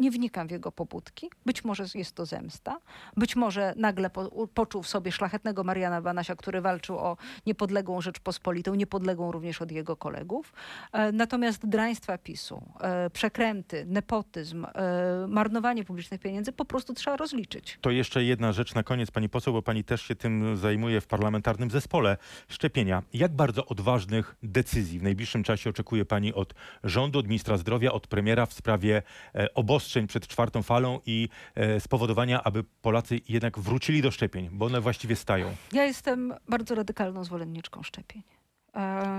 Nie 0.00 0.10
wnikam 0.10 0.48
w 0.48 0.50
jego 0.50 0.72
pobudki. 0.72 1.30
Być 1.46 1.64
może 1.64 1.84
jest 1.94 2.14
to 2.14 2.26
zemsta. 2.26 2.80
Być 3.16 3.36
może 3.36 3.74
nagle 3.76 4.10
po, 4.10 4.46
poczuł 4.54 4.82
w 4.82 4.88
sobie 4.88 5.12
szlachetnego 5.12 5.64
Mariana 5.64 6.02
Banasia, 6.02 6.36
który 6.36 6.60
walczył 6.60 6.98
o 6.98 7.16
niepodległą 7.46 8.00
Rzeczpospolitą, 8.00 8.74
niepodległą 8.74 9.32
również 9.32 9.62
od 9.62 9.72
jego 9.72 9.96
kolegów. 9.96 10.52
E, 10.92 11.12
natomiast 11.12 11.66
draństwa 11.66 12.18
PiSu, 12.18 12.62
e, 12.80 13.10
przekręty, 13.10 13.84
nepotyzm, 13.86 14.64
e, 14.64 15.26
marnowanie 15.28 15.84
publicznych 15.84 16.20
pieniędzy 16.20 16.52
po 16.52 16.64
prostu 16.64 16.94
trzeba 16.94 17.16
rozliczyć. 17.16 17.78
To 17.80 17.90
jeszcze 17.90 18.24
jedna 18.24 18.52
rzecz 18.52 18.74
na 18.74 18.82
koniec, 18.82 19.10
pani 19.10 19.28
poseł, 19.28 19.52
bo 19.52 19.62
pani 19.62 19.84
też 19.84 20.02
się 20.02 20.14
tym 20.14 20.56
zajmuje 20.56 21.00
w 21.00 21.06
parlamentarnym 21.06 21.70
zespole 21.70 22.16
szczepienia. 22.48 23.02
Jak 23.12 23.32
bardzo 23.32 23.66
odważnych 23.66 24.36
decyzji 24.42 24.98
w 24.98 25.02
najbliższym 25.02 25.42
czasie 25.42 25.70
oczekuje 25.70 26.04
pani 26.04 26.34
od 26.34 26.54
rządu, 26.84 27.18
od 27.18 27.26
ministra 27.26 27.56
zdrowia, 27.56 27.92
od 27.92 28.06
premiera 28.06 28.46
w 28.46 28.52
sprawie 28.52 29.02
e, 29.34 29.54
obostrzeń 29.90 30.06
przed 30.06 30.26
czwartą 30.26 30.62
falą 30.62 31.00
i 31.06 31.28
e, 31.54 31.80
spowodowania, 31.80 32.42
aby 32.42 32.64
Polacy 32.82 33.20
jednak 33.28 33.58
wrócili 33.58 34.02
do 34.02 34.10
szczepień, 34.10 34.48
bo 34.52 34.66
one 34.66 34.80
właściwie 34.80 35.16
stają. 35.16 35.54
Ja 35.72 35.84
jestem 35.84 36.34
bardzo 36.48 36.74
radykalną 36.74 37.24
zwolenniczką 37.24 37.82
szczepień. 37.82 38.22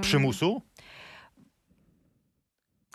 Przymusu? 0.01 0.61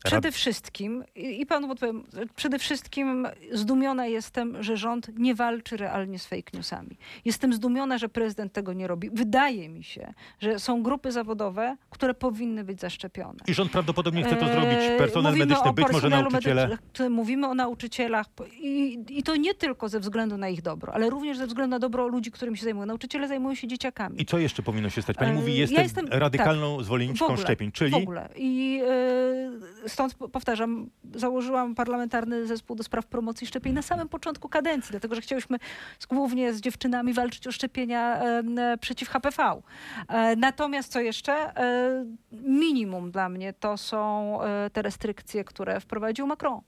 Przede 0.06 0.32
wszystkim, 0.32 1.04
i 1.16 1.46
panu 1.46 1.70
odpowiem, 1.72 2.04
przede 2.36 2.58
wszystkim 2.58 3.26
zdumiona 3.52 4.06
jestem, 4.06 4.62
że 4.62 4.76
rząd 4.76 5.18
nie 5.18 5.34
walczy 5.34 5.76
realnie 5.76 6.18
z 6.18 6.26
fake 6.26 6.50
newsami. 6.54 6.96
Jestem 7.24 7.52
zdumiona, 7.52 7.98
że 7.98 8.08
prezydent 8.08 8.52
tego 8.52 8.72
nie 8.72 8.86
robi. 8.86 9.10
Wydaje 9.12 9.68
mi 9.68 9.84
się, 9.84 10.14
że 10.40 10.58
są 10.58 10.82
grupy 10.82 11.12
zawodowe, 11.12 11.76
które 11.90 12.14
powinny 12.14 12.64
być 12.64 12.80
zaszczepione. 12.80 13.38
I 13.46 13.54
rząd 13.54 13.72
prawdopodobnie 13.72 14.24
chce 14.24 14.36
to 14.36 14.46
Eee, 14.46 14.52
zrobić. 14.52 14.98
Personel 14.98 15.32
mówimy 15.32 15.46
medyczny, 15.46 15.72
być 15.72 15.92
może 15.92 16.08
nauczyciele. 16.08 16.78
Mówimy 17.10 17.46
o 17.46 17.54
nauczycielach 17.54 18.26
i, 18.60 18.98
i 19.10 19.22
to 19.22 19.36
nie 19.36 19.54
tylko 19.54 19.88
ze 19.88 20.00
względu 20.00 20.36
na 20.36 20.48
ich 20.48 20.62
dobro, 20.62 20.94
ale 20.94 21.10
również 21.10 21.38
ze 21.38 21.46
względu 21.46 21.70
na 21.70 21.78
dobro 21.78 22.06
ludzi, 22.08 22.30
którymi 22.30 22.56
się 22.58 22.64
zajmują. 22.64 22.86
Nauczyciele 22.86 23.28
zajmują 23.28 23.54
się 23.54 23.68
dzieciakami. 23.68 24.22
I 24.22 24.26
co 24.26 24.38
jeszcze 24.38 24.62
powinno 24.62 24.90
się 24.90 25.02
stać? 25.02 25.16
Pani 25.16 25.30
Eee, 25.30 25.36
mówi, 25.36 25.54
ja 25.54 25.60
jestem, 25.60 25.82
jestem- 25.82 26.06
radykalną 26.10 26.76
W 26.78 26.84
zwolenniczką 26.84 27.26
ogóle, 27.26 27.38
szczepień, 27.42 27.70
W 27.70 27.74
czyli 27.74 27.94
ogóle. 27.94 28.28
I 28.36 28.80
e, 29.84 29.88
stąd 29.96 30.14
powtarzam, 30.14 30.90
założyłam 31.14 31.74
parlamentarny 31.74 32.46
zespół 32.46 32.76
do 32.76 32.82
spraw 32.82 33.06
promocji 33.06 33.46
szczepień 33.46 33.72
na 33.72 33.82
samym 33.82 34.08
początku 34.08 34.48
kadencji, 34.48 34.90
dlatego 34.90 35.14
że 35.14 35.20
chciałyśmy 35.20 35.58
z, 35.98 36.06
głównie 36.06 36.52
z 36.52 36.60
dziewczynami 36.60 37.12
walczyć 37.12 37.46
o 37.46 37.52
szczepienia 37.52 38.20
e, 38.22 38.78
przeciw 38.80 39.08
HPV. 39.08 39.62
E, 40.08 40.36
Natomiast 40.36 40.92
co 40.92 41.00
jeszcze? 41.00 41.32
E, 41.32 42.04
Minimum 42.32 43.10
dla 43.10 43.28
mnie 43.28 43.52
to 43.52 43.76
są 43.76 44.38
e, 44.42 44.70
te 44.70 44.82
restrykcje, 44.82 45.44
które 45.44 45.80
wprowadził 45.80 46.26
Macron. 46.26 46.60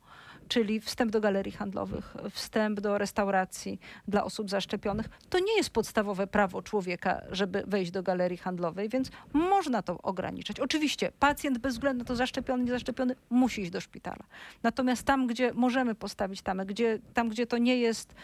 Czyli 0.48 0.80
wstęp 0.80 1.12
do 1.12 1.20
galerii 1.20 1.52
handlowych, 1.52 2.14
wstęp 2.30 2.80
do 2.80 2.98
restauracji 2.98 3.80
dla 4.08 4.24
osób 4.24 4.50
zaszczepionych. 4.50 5.08
To 5.30 5.38
nie 5.38 5.56
jest 5.56 5.70
podstawowe 5.70 6.26
prawo 6.26 6.62
człowieka, 6.62 7.22
żeby 7.30 7.64
wejść 7.66 7.90
do 7.90 8.02
galerii 8.02 8.38
handlowej, 8.38 8.88
więc 8.88 9.10
można 9.32 9.82
to 9.82 10.02
ograniczać. 10.02 10.60
Oczywiście 10.60 11.12
pacjent 11.18 11.58
bez 11.58 11.74
względu 11.74 11.98
na 11.98 12.04
to 12.04 12.16
zaszczepiony, 12.16 12.64
nie 12.64 12.70
zaszczepiony 12.70 13.14
musi 13.30 13.62
iść 13.62 13.70
do 13.70 13.80
szpitala. 13.80 14.24
Natomiast 14.62 15.02
tam, 15.02 15.26
gdzie 15.26 15.52
możemy 15.54 15.94
postawić 15.94 16.42
tamę, 16.42 16.66
gdzie, 16.66 16.98
tam, 17.14 17.28
gdzie 17.28 17.46
to 17.46 17.58
nie 17.58 17.76
jest 17.76 18.14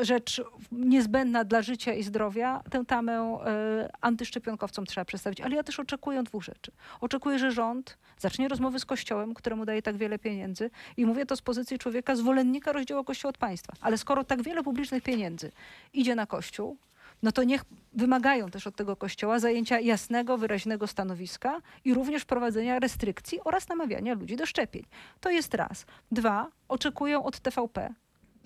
rzecz 0.00 0.42
niezbędna 0.72 1.44
dla 1.44 1.62
życia 1.62 1.94
i 1.94 2.02
zdrowia, 2.02 2.62
tę 2.70 2.84
tamę 2.84 3.12
e, 3.12 3.88
antyszczepionkowcom 4.00 4.86
trzeba 4.86 5.04
przedstawić. 5.04 5.40
Ale 5.40 5.56
ja 5.56 5.62
też 5.62 5.80
oczekuję 5.80 6.22
dwóch 6.22 6.44
rzeczy. 6.44 6.72
Oczekuję, 7.00 7.38
że 7.38 7.50
rząd 7.50 7.98
zacznie 8.18 8.48
rozmowy 8.48 8.78
z 8.78 8.84
Kościołem, 8.84 9.34
któremu 9.34 9.64
daje 9.64 9.82
tak 9.82 9.96
wiele 9.96 10.18
pieniędzy 10.18 10.70
i 10.96 11.06
mówię 11.06 11.26
to 11.26 11.36
z 11.36 11.42
pozycji 11.42 11.78
człowieka 11.78 12.16
zwolennika 12.16 12.72
rozdziału 12.72 13.04
Kościoła 13.04 13.30
od 13.30 13.38
państwa. 13.38 13.72
Ale 13.80 13.98
skoro 13.98 14.24
tak 14.24 14.42
wiele 14.42 14.62
publicznych 14.62 15.02
pieniędzy 15.02 15.52
idzie 15.92 16.14
na 16.14 16.26
Kościół, 16.26 16.76
no 17.22 17.32
to 17.32 17.44
niech 17.44 17.64
wymagają 17.92 18.50
też 18.50 18.66
od 18.66 18.76
tego 18.76 18.96
kościoła 18.96 19.38
zajęcia 19.38 19.80
jasnego, 19.80 20.38
wyraźnego 20.38 20.86
stanowiska 20.86 21.60
i 21.84 21.94
również 21.94 22.24
prowadzenia 22.24 22.78
restrykcji 22.78 23.40
oraz 23.44 23.68
namawiania 23.68 24.14
ludzi 24.14 24.36
do 24.36 24.46
szczepień. 24.46 24.82
To 25.20 25.30
jest 25.30 25.54
raz. 25.54 25.86
Dwa, 26.12 26.50
oczekują 26.68 27.24
od 27.24 27.40
TVP 27.40 27.94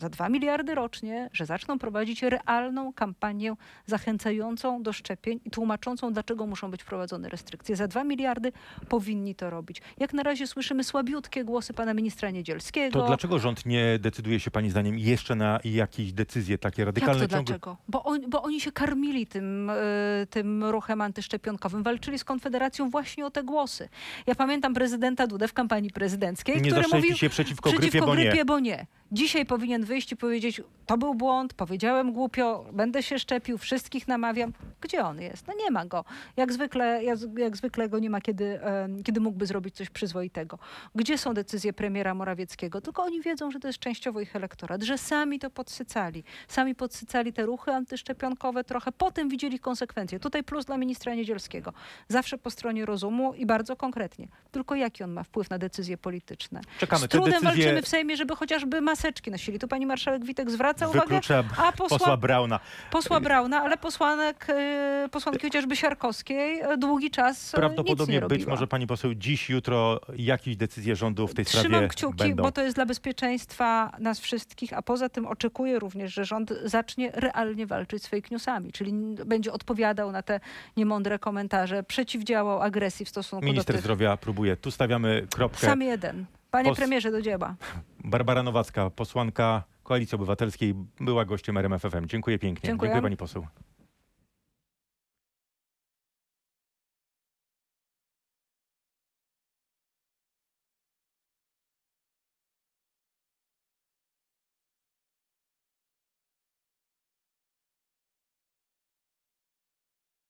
za 0.00 0.08
2 0.08 0.28
miliardy 0.28 0.74
rocznie, 0.74 1.30
że 1.32 1.46
zaczną 1.46 1.78
prowadzić 1.78 2.22
realną 2.22 2.92
kampanię 2.92 3.54
zachęcającą 3.86 4.82
do 4.82 4.92
szczepień 4.92 5.40
i 5.44 5.50
tłumaczącą, 5.50 6.12
dlaczego 6.12 6.46
muszą 6.46 6.70
być 6.70 6.82
wprowadzone 6.82 7.28
restrykcje. 7.28 7.76
Za 7.76 7.88
2 7.88 8.04
miliardy 8.04 8.52
powinni 8.88 9.34
to 9.34 9.50
robić. 9.50 9.82
Jak 9.98 10.12
na 10.12 10.22
razie 10.22 10.46
słyszymy 10.46 10.84
słabiutkie 10.84 11.44
głosy 11.44 11.74
pana 11.74 11.94
ministra 11.94 12.30
Niedzielskiego. 12.30 13.00
To 13.00 13.06
dlaczego 13.06 13.38
rząd 13.38 13.66
nie 13.66 13.98
decyduje 13.98 14.40
się 14.40 14.50
pani 14.50 14.70
zdaniem 14.70 14.98
jeszcze 14.98 15.34
na 15.34 15.60
jakieś 15.64 16.12
decyzje 16.12 16.58
takie 16.58 16.82
Jak 16.82 16.86
radykalne? 16.86 17.20
to 17.22 17.28
dlaczego? 17.28 17.76
Bo, 17.88 18.04
on, 18.04 18.20
bo 18.30 18.42
oni 18.42 18.60
się 18.60 18.72
karmili 18.72 19.26
tym, 19.26 19.70
y, 19.70 20.26
tym 20.30 20.64
ruchem 20.64 21.00
antyszczepionkowym. 21.00 21.82
Walczyli 21.82 22.18
z 22.18 22.24
Konfederacją 22.24 22.90
właśnie 22.90 23.26
o 23.26 23.30
te 23.30 23.42
głosy. 23.44 23.88
Ja 24.26 24.34
pamiętam 24.34 24.74
prezydenta 24.74 25.26
Dudę 25.26 25.48
w 25.48 25.52
kampanii 25.52 25.90
prezydenckiej, 25.90 26.62
Nie 26.62 26.70
który 26.70 26.86
mówił 26.92 27.16
się 27.16 27.28
przeciwko, 27.30 27.70
przeciwko 27.70 27.90
grypie, 27.90 28.06
bo 28.06 28.14
nie. 28.14 28.24
grypie, 28.24 28.44
bo 28.44 28.58
nie. 28.60 28.86
Dzisiaj 29.12 29.46
powinien 29.46 29.84
wyjść 29.90 30.12
i 30.12 30.16
powiedzieć, 30.16 30.62
to 30.86 30.98
był 30.98 31.14
błąd, 31.14 31.54
powiedziałem 31.54 32.12
głupio, 32.12 32.64
będę 32.72 33.02
się 33.02 33.18
szczepił, 33.18 33.58
wszystkich 33.58 34.08
namawiam. 34.08 34.52
Gdzie 34.80 35.04
on 35.04 35.20
jest? 35.20 35.46
No 35.46 35.54
nie 35.64 35.70
ma 35.70 35.86
go. 35.86 36.04
Jak 36.36 36.52
zwykle, 36.52 37.04
jak, 37.04 37.18
jak 37.36 37.56
zwykle 37.56 37.88
go 37.88 37.98
nie 37.98 38.10
ma, 38.10 38.20
kiedy, 38.20 38.60
kiedy 39.04 39.20
mógłby 39.20 39.46
zrobić 39.46 39.74
coś 39.74 39.90
przyzwoitego. 39.90 40.58
Gdzie 40.94 41.18
są 41.18 41.34
decyzje 41.34 41.72
premiera 41.72 42.14
Morawieckiego? 42.14 42.80
Tylko 42.80 43.02
oni 43.02 43.20
wiedzą, 43.20 43.50
że 43.50 43.60
to 43.60 43.68
jest 43.68 43.78
częściowo 43.78 44.20
ich 44.20 44.36
elektorat, 44.36 44.82
że 44.82 44.98
sami 44.98 45.38
to 45.38 45.50
podsycali. 45.50 46.24
Sami 46.48 46.74
podsycali 46.74 47.32
te 47.32 47.46
ruchy 47.46 47.72
antyszczepionkowe 47.72 48.64
trochę, 48.64 48.92
potem 48.92 49.28
widzieli 49.28 49.58
konsekwencje. 49.58 50.20
Tutaj 50.20 50.44
plus 50.44 50.64
dla 50.64 50.78
ministra 50.78 51.14
Niedzielskiego. 51.14 51.72
Zawsze 52.08 52.38
po 52.38 52.50
stronie 52.50 52.86
rozumu 52.86 53.34
i 53.34 53.46
bardzo 53.46 53.76
konkretnie. 53.76 54.28
Tylko 54.50 54.74
jaki 54.74 55.04
on 55.04 55.10
ma 55.12 55.22
wpływ 55.22 55.50
na 55.50 55.58
decyzje 55.58 55.98
polityczne? 55.98 56.60
Czekamy. 56.78 57.06
Z 57.06 57.08
trudem 57.08 57.30
decyzje 57.32 57.50
walczymy 57.50 57.82
w 57.82 57.88
Sejmie, 57.88 58.16
żeby 58.16 58.36
chociażby 58.36 58.80
maseczki 58.80 59.30
nosili. 59.30 59.58
Tu 59.58 59.68
pani 59.68 59.79
marszałek 59.86 60.24
Witek 60.24 60.50
zwraca 60.50 60.88
uwagę, 60.88 61.00
wyklucza 61.00 61.44
a 61.56 61.72
posła 61.72 61.98
posła, 61.98 62.16
Brauna. 62.16 62.60
posła 62.90 63.20
Brauna, 63.20 63.62
ale 63.62 63.76
posłanek, 63.76 64.46
y, 65.04 65.08
posłanki 65.08 65.42
chociażby 65.46 65.76
Siarkowskiej 65.76 66.62
y, 66.62 66.76
długi 66.78 67.10
czas 67.10 67.54
y, 67.54 67.56
Prawdopodobnie 67.56 68.20
być 68.20 68.30
robiła. 68.30 68.50
może 68.50 68.66
pani 68.66 68.86
poseł 68.86 69.14
dziś, 69.14 69.50
jutro 69.50 70.00
jakieś 70.16 70.56
decyzje 70.56 70.96
rządu 70.96 71.26
w 71.28 71.34
tej 71.34 71.44
sprawie 71.44 71.68
Trzymam 71.68 71.88
kciuki, 71.88 72.16
będą. 72.18 72.42
bo 72.42 72.52
to 72.52 72.62
jest 72.62 72.76
dla 72.76 72.86
bezpieczeństwa 72.86 73.92
nas 73.98 74.20
wszystkich, 74.20 74.72
a 74.72 74.82
poza 74.82 75.08
tym 75.08 75.26
oczekuję 75.26 75.78
również, 75.78 76.14
że 76.14 76.24
rząd 76.24 76.52
zacznie 76.64 77.10
realnie 77.14 77.66
walczyć 77.66 78.02
z 78.02 78.06
fake 78.08 78.28
newsami, 78.30 78.72
czyli 78.72 78.92
będzie 79.26 79.52
odpowiadał 79.52 80.12
na 80.12 80.22
te 80.22 80.40
niemądre 80.76 81.18
komentarze, 81.18 81.82
przeciwdziałał 81.82 82.62
agresji 82.62 83.06
w 83.06 83.08
stosunku 83.08 83.44
Minister 83.46 83.66
do 83.66 83.72
tych. 83.72 83.80
zdrowia 83.80 84.16
próbuje. 84.16 84.56
Tu 84.56 84.70
stawiamy 84.70 85.26
kropkę. 85.34 85.66
Sam 85.66 85.82
jeden. 85.82 86.26
Panie 86.50 86.70
Pos- 86.70 86.76
premierze, 86.78 87.10
do 87.10 87.22
dzieła. 87.22 87.54
Barbara 88.04 88.42
Nowacka, 88.42 88.90
posłanka 88.90 89.62
Koalicji 89.82 90.16
Obywatelskiej, 90.16 90.74
była 91.00 91.24
gościem 91.24 91.56
RMF 91.58 91.82
FM. 91.82 92.06
Dziękuję 92.06 92.38
pięknie. 92.38 92.66
Dziękuję. 92.66 92.88
Dziękuję 92.88 93.02
pani 93.02 93.16
poseł. 93.16 93.46